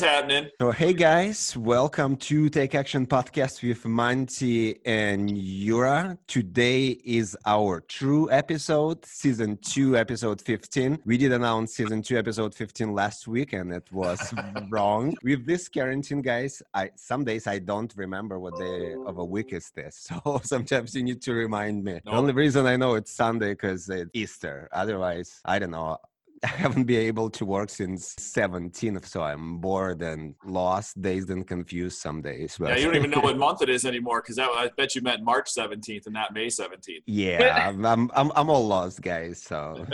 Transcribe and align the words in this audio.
What's 0.00 0.12
happening? 0.14 0.48
So, 0.58 0.70
hey 0.70 0.94
guys, 0.94 1.54
welcome 1.58 2.16
to 2.28 2.48
Take 2.48 2.74
Action 2.74 3.06
Podcast 3.06 3.62
with 3.62 3.84
Monty 3.84 4.80
and 4.86 5.30
Yura. 5.30 6.16
Today 6.26 6.98
is 7.04 7.36
our 7.44 7.82
true 7.82 8.30
episode, 8.30 9.04
season 9.04 9.58
two, 9.58 9.98
episode 9.98 10.40
15. 10.40 11.00
We 11.04 11.18
did 11.18 11.32
announce 11.32 11.74
season 11.74 12.00
two, 12.00 12.16
episode 12.16 12.54
15 12.54 12.94
last 12.94 13.28
week, 13.28 13.52
and 13.52 13.74
it 13.74 13.92
was 13.92 14.32
wrong. 14.70 15.14
With 15.22 15.44
this 15.44 15.68
quarantine, 15.68 16.22
guys, 16.22 16.62
I 16.72 16.92
some 16.96 17.22
days 17.22 17.46
I 17.46 17.58
don't 17.58 17.92
remember 17.94 18.40
what 18.40 18.56
day 18.56 18.94
of 19.06 19.18
a 19.18 19.24
week 19.24 19.52
is 19.52 19.70
this. 19.70 20.08
So 20.22 20.40
sometimes 20.42 20.94
you 20.94 21.02
need 21.02 21.20
to 21.22 21.34
remind 21.34 21.84
me. 21.84 22.00
The 22.02 22.10
only 22.10 22.32
reason 22.32 22.64
I 22.64 22.76
know 22.76 22.94
it's 22.94 23.12
Sunday 23.12 23.50
because 23.50 23.90
it's 23.90 24.10
Easter. 24.14 24.66
Otherwise, 24.72 25.42
I 25.44 25.58
don't 25.58 25.72
know. 25.72 25.98
I 26.44 26.48
haven't 26.48 26.84
been 26.84 27.00
able 27.00 27.28
to 27.30 27.44
work 27.44 27.68
since 27.68 28.14
17, 28.18 29.02
so 29.02 29.22
I'm 29.22 29.58
bored 29.58 30.00
and 30.00 30.34
lost, 30.44 31.00
dazed 31.00 31.28
and 31.28 31.46
confused 31.46 32.00
some 32.00 32.22
days. 32.22 32.56
But. 32.58 32.70
Yeah, 32.70 32.76
you 32.76 32.84
don't 32.86 32.96
even 32.96 33.10
know 33.10 33.20
what 33.20 33.36
month 33.46 33.60
it 33.60 33.68
is 33.68 33.84
anymore 33.84 34.22
because 34.22 34.38
I 34.38 34.70
bet 34.76 34.94
you 34.94 35.02
meant 35.02 35.22
March 35.22 35.50
17th 35.54 36.06
and 36.06 36.14
not 36.14 36.32
May 36.32 36.46
17th. 36.46 37.02
Yeah, 37.06 37.68
I'm, 37.84 37.84
I'm, 37.84 38.32
I'm 38.34 38.48
all 38.48 38.66
lost, 38.66 39.02
guys. 39.02 39.42
So 39.42 39.86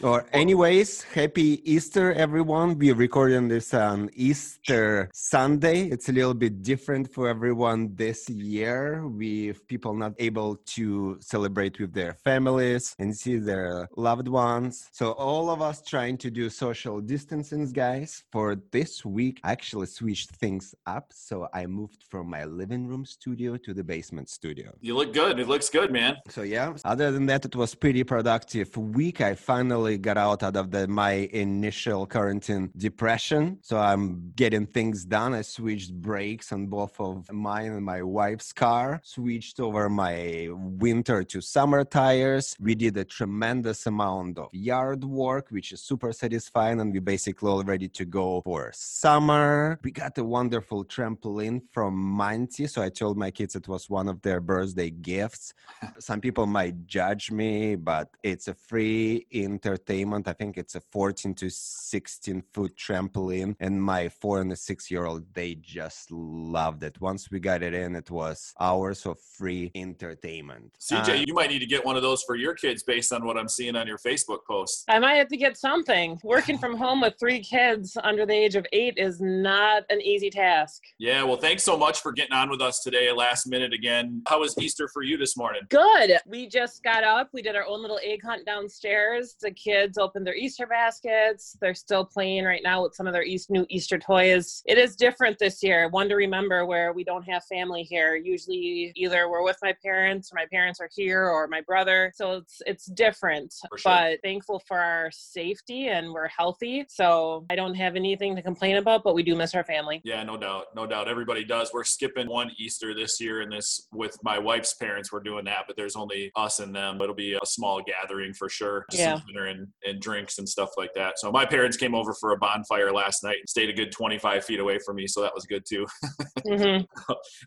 Or 0.00 0.26
anyways, 0.32 1.02
happy 1.02 1.60
Easter, 1.68 2.12
everyone. 2.12 2.78
We're 2.78 2.94
recording 2.94 3.48
this 3.48 3.74
on 3.74 4.10
Easter 4.14 5.10
Sunday. 5.12 5.88
It's 5.88 6.08
a 6.08 6.12
little 6.12 6.34
bit 6.34 6.62
different 6.62 7.12
for 7.12 7.28
everyone 7.28 7.96
this 7.96 8.30
year 8.30 9.08
with 9.08 9.66
people 9.66 9.94
not 9.94 10.12
able 10.20 10.54
to 10.76 11.18
celebrate 11.20 11.80
with 11.80 11.92
their 11.94 12.12
families 12.12 12.94
and 13.00 13.16
see 13.16 13.38
their 13.38 13.88
loved 13.96 14.28
ones. 14.28 14.88
So 14.92 15.12
all 15.12 15.50
of 15.50 15.62
us 15.62 15.82
trying 15.82 16.16
to 16.18 16.30
do 16.30 16.48
social 16.48 17.00
distancing, 17.00 17.72
guys. 17.72 18.22
For 18.30 18.54
this 18.70 19.04
week, 19.04 19.40
I 19.42 19.50
actually 19.50 19.86
switched 19.86 20.30
things 20.30 20.76
up. 20.86 21.12
So 21.12 21.48
I 21.52 21.66
moved 21.66 22.04
from 22.08 22.30
my 22.30 22.44
living 22.44 22.86
room 22.86 23.04
studio 23.04 23.56
to 23.56 23.74
the 23.74 23.82
basement 23.82 24.28
studio. 24.28 24.70
You 24.80 24.94
look 24.94 25.12
good. 25.12 25.40
It 25.40 25.48
looks 25.48 25.68
good, 25.68 25.90
man. 25.90 26.18
So 26.28 26.42
yeah, 26.42 26.74
other 26.84 27.10
than 27.10 27.26
that, 27.26 27.44
it 27.44 27.56
was 27.56 27.74
pretty 27.74 28.04
productive 28.04 28.76
week. 28.76 29.20
I 29.20 29.34
finally 29.34 29.87
finally 29.88 29.98
got 29.98 30.18
out 30.18 30.42
out 30.42 30.56
of 30.56 30.70
the 30.70 30.86
my 30.86 31.28
initial 31.32 32.06
quarantine 32.06 32.56
um, 32.56 32.70
depression. 32.76 33.58
So 33.62 33.78
I'm 33.78 34.32
getting 34.36 34.66
things 34.66 35.04
done. 35.04 35.34
I 35.34 35.42
switched 35.42 35.92
brakes 35.94 36.52
on 36.52 36.66
both 36.66 37.00
of 37.00 37.30
mine 37.32 37.72
and 37.72 37.84
my 37.84 38.02
wife's 38.02 38.52
car, 38.52 39.00
switched 39.04 39.60
over 39.60 39.88
my 39.88 40.48
winter 40.50 41.24
to 41.24 41.40
summer 41.40 41.84
tires. 41.84 42.56
We 42.60 42.74
did 42.74 42.96
a 42.96 43.04
tremendous 43.04 43.86
amount 43.86 44.38
of 44.38 44.48
yard 44.52 45.04
work, 45.04 45.46
which 45.50 45.72
is 45.72 45.80
super 45.80 46.12
satisfying. 46.12 46.80
And 46.80 46.92
we 46.92 47.00
basically 47.00 47.48
all 47.50 47.62
ready 47.62 47.88
to 47.88 48.04
go 48.04 48.42
for 48.44 48.70
summer. 48.74 49.78
We 49.82 49.90
got 49.90 50.18
a 50.18 50.24
wonderful 50.24 50.84
trampoline 50.84 51.62
from 51.72 51.94
Monty. 51.96 52.66
So 52.66 52.82
I 52.82 52.90
told 52.90 53.16
my 53.16 53.30
kids 53.30 53.56
it 53.56 53.68
was 53.68 53.88
one 53.88 54.08
of 54.08 54.20
their 54.22 54.40
birthday 54.40 54.90
gifts. 54.90 55.54
Some 55.98 56.20
people 56.20 56.46
might 56.46 56.86
judge 56.86 57.30
me, 57.30 57.76
but 57.76 58.08
it's 58.22 58.48
a 58.48 58.54
free 58.54 59.26
inter 59.30 59.77
entertainment. 59.78 60.28
I 60.28 60.32
think 60.32 60.58
it's 60.58 60.74
a 60.74 60.80
14 60.80 61.34
to 61.34 61.50
16 61.50 62.42
foot 62.52 62.76
trampoline, 62.76 63.54
and 63.60 63.82
my 63.82 64.08
four 64.08 64.40
and 64.40 64.52
a 64.52 64.56
six 64.56 64.90
year 64.90 65.04
old 65.04 65.24
they 65.34 65.54
just 65.54 66.10
loved 66.10 66.82
it. 66.82 67.00
Once 67.00 67.30
we 67.30 67.40
got 67.40 67.62
it 67.62 67.74
in, 67.74 67.94
it 67.94 68.10
was 68.10 68.52
hours 68.60 69.06
of 69.06 69.18
free 69.20 69.70
entertainment. 69.74 70.72
CJ, 70.80 71.08
uh, 71.08 71.12
you 71.26 71.34
might 71.34 71.50
need 71.50 71.60
to 71.60 71.66
get 71.66 71.84
one 71.84 71.96
of 71.96 72.02
those 72.02 72.22
for 72.24 72.36
your 72.36 72.54
kids 72.54 72.82
based 72.82 73.12
on 73.12 73.24
what 73.24 73.36
I'm 73.36 73.48
seeing 73.48 73.76
on 73.76 73.86
your 73.86 73.98
Facebook 73.98 74.40
post. 74.46 74.84
I 74.88 74.98
might 74.98 75.14
have 75.14 75.28
to 75.28 75.36
get 75.36 75.56
something. 75.56 76.18
Working 76.24 76.58
from 76.58 76.76
home 76.76 77.00
with 77.00 77.14
three 77.20 77.40
kids 77.40 77.96
under 78.02 78.26
the 78.26 78.34
age 78.34 78.56
of 78.56 78.66
eight 78.72 78.94
is 78.96 79.20
not 79.20 79.84
an 79.90 80.00
easy 80.00 80.30
task. 80.30 80.82
Yeah, 80.98 81.22
well, 81.22 81.36
thanks 81.36 81.62
so 81.62 81.76
much 81.76 82.00
for 82.00 82.12
getting 82.12 82.34
on 82.34 82.50
with 82.50 82.60
us 82.60 82.80
today, 82.80 83.12
last 83.12 83.46
minute 83.46 83.72
again. 83.72 84.22
How 84.26 84.40
was 84.40 84.56
Easter 84.58 84.88
for 84.88 85.02
you 85.02 85.16
this 85.16 85.36
morning? 85.36 85.62
Good. 85.68 86.18
We 86.26 86.48
just 86.48 86.82
got 86.82 87.04
up. 87.04 87.28
We 87.32 87.42
did 87.42 87.56
our 87.56 87.66
own 87.66 87.82
little 87.82 88.00
egg 88.02 88.22
hunt 88.24 88.44
downstairs. 88.44 89.36
The 89.40 89.50
kids 89.50 89.67
opened 89.98 90.26
their 90.26 90.34
Easter 90.34 90.66
baskets. 90.66 91.56
They're 91.60 91.74
still 91.74 92.04
playing 92.04 92.44
right 92.44 92.62
now 92.62 92.82
with 92.82 92.94
some 92.94 93.06
of 93.06 93.12
their 93.12 93.22
East, 93.22 93.50
new 93.50 93.66
Easter 93.68 93.98
toys. 93.98 94.62
It 94.66 94.78
is 94.78 94.96
different 94.96 95.38
this 95.38 95.62
year. 95.62 95.88
One 95.88 96.08
to 96.08 96.14
remember 96.14 96.66
where 96.66 96.92
we 96.92 97.04
don't 97.04 97.22
have 97.24 97.44
family 97.44 97.82
here. 97.82 98.16
Usually, 98.16 98.92
either 98.96 99.28
we're 99.28 99.44
with 99.44 99.58
my 99.62 99.74
parents, 99.82 100.32
or 100.32 100.36
my 100.36 100.46
parents 100.50 100.80
are 100.80 100.90
here, 100.94 101.24
or 101.24 101.46
my 101.48 101.60
brother. 101.60 102.12
So 102.14 102.32
it's 102.32 102.62
it's 102.66 102.86
different. 102.86 103.54
Sure. 103.76 103.78
But 103.84 104.18
thankful 104.22 104.62
for 104.66 104.78
our 104.78 105.10
safety 105.12 105.88
and 105.88 106.12
we're 106.12 106.28
healthy. 106.28 106.86
So 106.88 107.46
I 107.50 107.56
don't 107.56 107.74
have 107.74 107.96
anything 107.96 108.36
to 108.36 108.42
complain 108.42 108.76
about. 108.76 109.02
But 109.04 109.14
we 109.14 109.22
do 109.22 109.34
miss 109.34 109.54
our 109.54 109.64
family. 109.64 110.00
Yeah, 110.04 110.22
no 110.22 110.36
doubt, 110.36 110.66
no 110.74 110.86
doubt. 110.86 111.08
Everybody 111.08 111.44
does. 111.44 111.70
We're 111.72 111.84
skipping 111.84 112.28
one 112.28 112.50
Easter 112.58 112.94
this 112.94 113.20
year, 113.20 113.40
and 113.40 113.52
this 113.52 113.88
with 113.92 114.16
my 114.22 114.38
wife's 114.38 114.74
parents. 114.74 115.12
We're 115.12 115.20
doing 115.20 115.44
that, 115.44 115.64
but 115.66 115.76
there's 115.76 115.96
only 115.96 116.30
us 116.36 116.60
and 116.60 116.74
them. 116.74 117.00
It'll 117.00 117.14
be 117.14 117.34
a 117.34 117.46
small 117.46 117.82
gathering 117.82 118.32
for 118.32 118.48
sure. 118.48 118.84
Just 118.90 119.02
yeah. 119.02 119.18
dinner 119.26 119.46
and, 119.46 119.57
and 119.58 119.68
and 119.88 120.00
drinks 120.00 120.38
and 120.38 120.48
stuff 120.48 120.70
like 120.76 120.92
that. 120.94 121.18
So 121.18 121.30
my 121.30 121.44
parents 121.44 121.76
came 121.76 121.94
over 121.94 122.14
for 122.14 122.32
a 122.32 122.36
bonfire 122.38 122.92
last 122.92 123.22
night 123.22 123.36
and 123.40 123.48
stayed 123.48 123.68
a 123.68 123.72
good 123.72 123.92
25 123.92 124.44
feet 124.44 124.60
away 124.60 124.78
from 124.84 124.96
me. 124.96 125.06
So 125.06 125.22
that 125.22 125.34
was 125.34 125.44
good 125.46 125.64
too. 125.68 125.86
mm-hmm. 126.46 126.84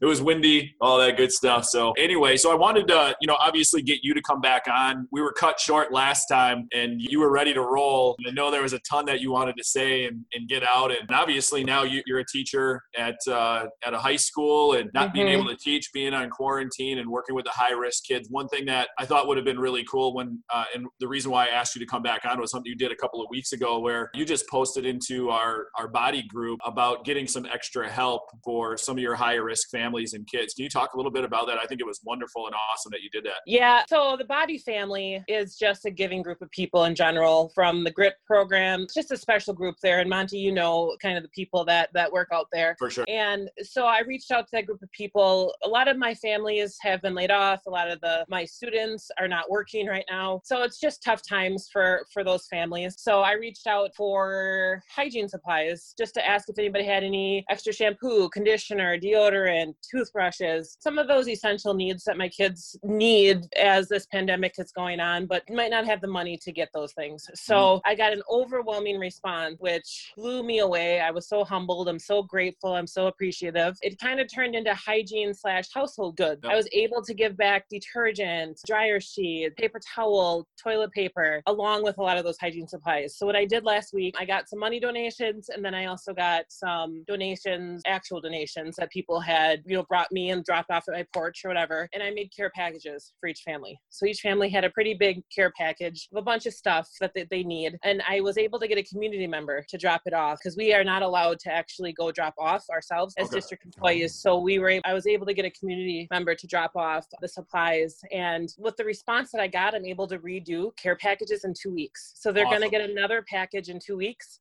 It 0.01 0.05
was 0.05 0.21
windy, 0.21 0.75
all 0.81 0.97
that 1.00 1.17
good 1.17 1.31
stuff. 1.31 1.66
So 1.66 1.91
anyway, 1.94 2.38
so 2.38 2.51
I 2.51 2.55
wanted 2.55 2.88
to, 2.89 3.16
you 3.21 3.27
know, 3.27 3.38
obviously 3.39 3.81
get 3.81 4.00
you 4.03 4.13
to 4.13 4.21
come 4.21 4.41
back 4.41 4.63
on. 4.69 5.07
We 5.11 5.21
were 5.21 5.33
cut 5.33 5.59
short 5.59 5.91
last 5.91 6.27
time 6.27 6.67
and 6.73 7.01
you 7.01 7.19
were 7.19 7.31
ready 7.31 7.53
to 7.53 7.61
roll. 7.61 8.16
I 8.27 8.31
know 8.31 8.51
there 8.51 8.63
was 8.63 8.73
a 8.73 8.79
ton 8.79 9.05
that 9.05 9.21
you 9.21 9.31
wanted 9.31 9.57
to 9.57 9.63
say 9.63 10.05
and, 10.05 10.25
and 10.33 10.47
get 10.47 10.63
out. 10.63 10.91
And 10.91 11.09
obviously 11.11 11.63
now 11.63 11.83
you, 11.83 12.01
are 12.13 12.19
a 12.19 12.25
teacher 12.25 12.81
at, 12.97 13.17
uh, 13.27 13.67
at 13.85 13.94
a 13.94 13.97
high 13.97 14.16
school 14.16 14.73
and 14.73 14.89
not 14.94 15.07
mm-hmm. 15.07 15.13
being 15.13 15.27
able 15.27 15.45
to 15.45 15.55
teach, 15.55 15.91
being 15.94 16.13
on 16.13 16.29
quarantine 16.29 17.00
and 17.00 17.09
working 17.09 17.35
with 17.35 17.45
the 17.45 17.51
high 17.51 17.73
risk 17.73 18.03
kids. 18.05 18.29
One 18.29 18.47
thing 18.47 18.66
that 18.66 18.89
I 18.97 19.05
thought 19.05 19.27
would 19.27 19.38
have 19.38 19.45
been 19.45 19.59
really 19.59 19.85
cool 19.89 20.13
when, 20.13 20.41
uh, 20.53 20.66
and 20.73 20.88
the 21.00 21.07
reason 21.07 21.31
why 21.31 21.45
I 21.45 21.50
asked 21.50 21.75
you 21.75 21.79
to 21.79 21.85
come 21.85 22.00
back 22.01 22.25
on 22.25 22.39
was 22.39 22.51
something 22.51 22.69
you 22.69 22.78
did 22.78 22.91
a 22.91 22.95
couple 22.95 23.22
of 23.22 23.29
weeks 23.29 23.53
ago 23.53 23.79
where 23.79 24.09
you 24.13 24.25
just 24.25 24.47
posted 24.50 24.85
into 24.85 25.29
our, 25.29 25.67
our 25.78 25.88
body 25.88 26.23
group 26.23 26.59
about 26.66 27.06
getting 27.06 27.28
some 27.28 27.45
extra 27.45 27.89
help 27.89 28.23
for 28.44 28.78
some 28.78 28.97
of 28.97 29.01
your 29.01 29.16
higher 29.16 29.44
risk 29.44 29.69
families 29.69 30.13
and 30.13 30.28
kids. 30.28 30.53
Can 30.53 30.63
you 30.63 30.69
talk 30.69 30.94
a 30.94 30.97
little 30.97 31.12
bit 31.12 31.23
about 31.23 31.47
that? 31.47 31.57
I 31.57 31.66
think 31.66 31.81
it 31.81 31.88
was 31.88 32.00
wonderful 32.03 32.47
and 32.47 32.56
awesome 32.56 32.91
that 32.91 33.01
you 33.01 33.09
did 33.09 33.25
that. 33.25 33.41
Yeah. 33.45 33.84
So 33.88 34.16
the 34.17 34.25
body 34.25 34.57
family 34.57 35.23
is 35.28 35.57
just 35.57 35.85
a 35.85 35.91
giving 35.91 36.22
group 36.22 36.41
of 36.41 36.50
people 36.51 36.85
in 36.85 36.95
general 36.95 37.51
from 37.53 37.84
the 37.84 37.91
GRIP 37.91 38.16
program. 38.25 38.81
It's 38.81 38.94
just 38.94 39.12
a 39.12 39.18
special 39.18 39.53
group 39.53 39.75
there. 39.81 40.00
And 40.00 40.09
Monty, 40.09 40.38
you 40.38 40.51
know, 40.51 40.95
kind 41.01 41.18
of 41.18 41.23
the 41.23 41.29
people 41.29 41.66
that, 41.66 41.89
that 41.94 42.12
work 42.12 42.29
out 42.31 42.47
there. 42.51 42.75
For 42.79 42.89
sure. 42.89 43.06
And 43.07 43.50
so 43.62 43.85
I 43.85 44.01
reached 44.01 44.31
out 44.31 44.45
to 44.45 44.50
that 44.53 44.66
group 44.66 44.81
of 44.81 44.91
people. 44.91 45.53
A 45.63 45.68
lot 45.68 45.88
of 45.88 45.97
my 45.97 46.13
families 46.13 46.78
have 46.81 47.01
been 47.01 47.16
laid 47.16 47.31
off. 47.31 47.62
A 47.68 47.69
lot 47.69 47.89
of 47.89 48.00
the, 48.01 48.25
my 48.29 48.45
students 48.45 49.09
are 49.19 49.28
not 49.28 49.50
working 49.50 49.88
right 49.88 50.06
now. 50.09 50.41
So 50.44 50.63
it's 50.63 50.79
just 50.79 51.03
tough 51.03 51.22
times 51.28 51.69
for, 51.72 51.81
for 52.14 52.24
those 52.24 52.47
families. 52.47 52.96
So 52.97 53.22
I 53.22 53.34
reached 53.34 53.68
out 53.68 53.92
for 53.96 54.84
hygiene 54.94 55.30
supplies 55.30 55.94
just 55.97 56.14
to 56.16 56.28
ask 56.28 56.50
if 56.50 56.57
anybody 56.57 56.86
had 56.86 57.04
any 57.04 57.45
extra 57.50 57.74
shampoo, 57.74 58.30
conditioner, 58.30 58.98
deodorant, 58.98 59.74
toothbrushes, 59.89 60.78
some 60.80 60.98
of 60.98 61.07
those 61.07 61.28
essential 61.28 61.74
needs 61.74 62.04
that 62.06 62.18
my 62.18 62.30
kids 62.30 62.78
need 62.83 63.45
as 63.57 63.88
this 63.88 64.06
pandemic 64.07 64.54
is 64.57 64.72
going 64.72 65.00
on, 65.00 65.25
but 65.25 65.44
might 65.50 65.72
not 65.72 65.86
have 65.86 66.01
the 66.01 66.07
money 66.07 66.38
to 66.42 66.51
get 66.51 66.69
those 66.74 66.94
things. 66.94 67.25
So 67.36 67.56
mm. 67.56 67.81
I 67.86 67.95
got 67.95 68.13
an 68.13 68.22
overwhelming 68.30 69.00
response, 69.00 69.56
which 69.60 70.12
blew 70.18 70.44
me 70.44 70.60
away. 70.60 71.00
I 71.00 71.12
was 71.12 71.27
so 71.27 71.44
humbled. 71.44 71.88
I'm 71.88 72.00
so 72.00 72.24
grateful. 72.24 72.74
I'm 72.74 72.88
so 72.88 73.07
appreciative. 73.07 73.75
It 73.81 74.00
kind 74.00 74.19
of 74.19 74.27
turned 74.34 74.56
into 74.56 74.74
hygiene 74.74 75.34
slash 75.34 75.66
household 75.74 76.18
goods. 76.18 76.42
Yep. 76.44 76.51
I 76.51 76.56
was 76.56 76.68
able 76.74 77.01
to 77.04 77.13
give 77.13 77.36
back 77.38 77.66
detergent, 77.69 78.60
dryer 78.66 79.00
sheet, 79.00 79.56
paper 79.57 79.80
towel, 79.95 80.48
toilet 80.62 80.92
paper, 80.92 81.42
along 81.48 81.70
with 81.83 81.97
a 81.97 82.01
lot 82.01 82.18
of 82.18 82.23
those 82.23 82.38
hygiene 82.39 82.68
supplies. 82.68 83.18
So 83.18 83.25
what 83.25 83.35
I 83.35 83.45
did 83.45 83.63
last 83.63 83.94
week, 83.94 84.15
I 84.19 84.25
got 84.25 84.50
some 84.50 84.59
money 84.59 84.79
donations 84.79 85.50
and 85.50 85.63
then 85.63 85.73
I 85.73 85.85
also 85.85 86.13
got 86.13 86.45
some 86.50 87.03
donations, 87.07 87.81
actual 87.85 88.19
donations 88.19 88.75
that 88.77 88.91
people 88.91 89.19
had, 89.19 89.63
you 89.65 89.75
know, 89.75 89.83
brought 89.83 90.12
me 90.12 90.31
and 90.31 90.44
dropped 90.44 90.71
off 90.71 90.85
at 90.88 90.94
my 90.94 91.06
porch 91.13 91.45
or 91.45 91.47
whatever. 91.47 91.88
And 91.94 92.03
I 92.03 92.12
made 92.12 92.31
care 92.35 92.51
packages 92.53 93.13
for 93.19 93.27
each 93.27 93.41
family. 93.45 93.79
So 93.89 94.06
each 94.06 94.19
family 94.19 94.50
had 94.50 94.63
a 94.63 94.69
pretty 94.69 94.94
big 94.94 95.21
care 95.33 95.51
package 95.57 96.07
of 96.12 96.18
a 96.18 96.21
bunch 96.21 96.45
of 96.45 96.53
stuff 96.53 96.89
that 97.00 97.13
they, 97.13 97.25
they 97.29 97.44
need. 97.44 97.77
And 97.83 98.01
I 98.07 98.21
was 98.21 98.38
able 98.38 98.59
to 98.59 98.67
get 98.67 98.77
a 98.77 98.83
community 98.83 99.27
member 99.27 99.63
to 99.69 99.77
drop 99.77 100.01
it 100.06 100.13
off 100.13 100.39
because 100.39 100.57
we 100.57 100.74
are 100.74 100.83
not 100.83 101.01
allowed 101.01 101.39
to 101.41 101.53
actually 101.53 101.94
go 101.94 102.12
drop 102.12 102.33
off 102.38 102.65
ourselves 102.69 103.13
as 103.17 103.27
okay. 103.27 103.38
district 103.38 103.65
employees. 103.65 104.15
So 104.15 104.39
we 104.39 104.59
were, 104.59 104.79
I 104.85 104.94
was 104.94 105.07
able 105.07 105.25
to 105.25 105.33
get 105.33 105.45
a 105.45 105.51
community 105.51 106.07
member 106.12 106.35
to 106.35 106.47
drop 106.47 106.75
off 106.75 107.06
the 107.21 107.27
supplies. 107.27 108.00
And 108.12 108.53
with 108.57 108.75
the 108.77 108.85
response 108.85 109.31
that 109.31 109.41
I 109.41 109.47
got, 109.47 109.75
I'm 109.75 109.85
able 109.85 110.07
to 110.07 110.19
redo 110.19 110.75
care 110.77 110.95
packages 110.95 111.44
in 111.44 111.53
two 111.62 111.74
weeks. 111.74 112.13
So 112.16 112.31
they're 112.31 112.46
awesome. 112.46 112.60
going 112.60 112.72
to 112.72 112.78
get 112.78 112.90
another 112.90 113.24
package 113.28 113.69
in 113.69 113.80
two 113.80 113.98
weeks 113.98 114.40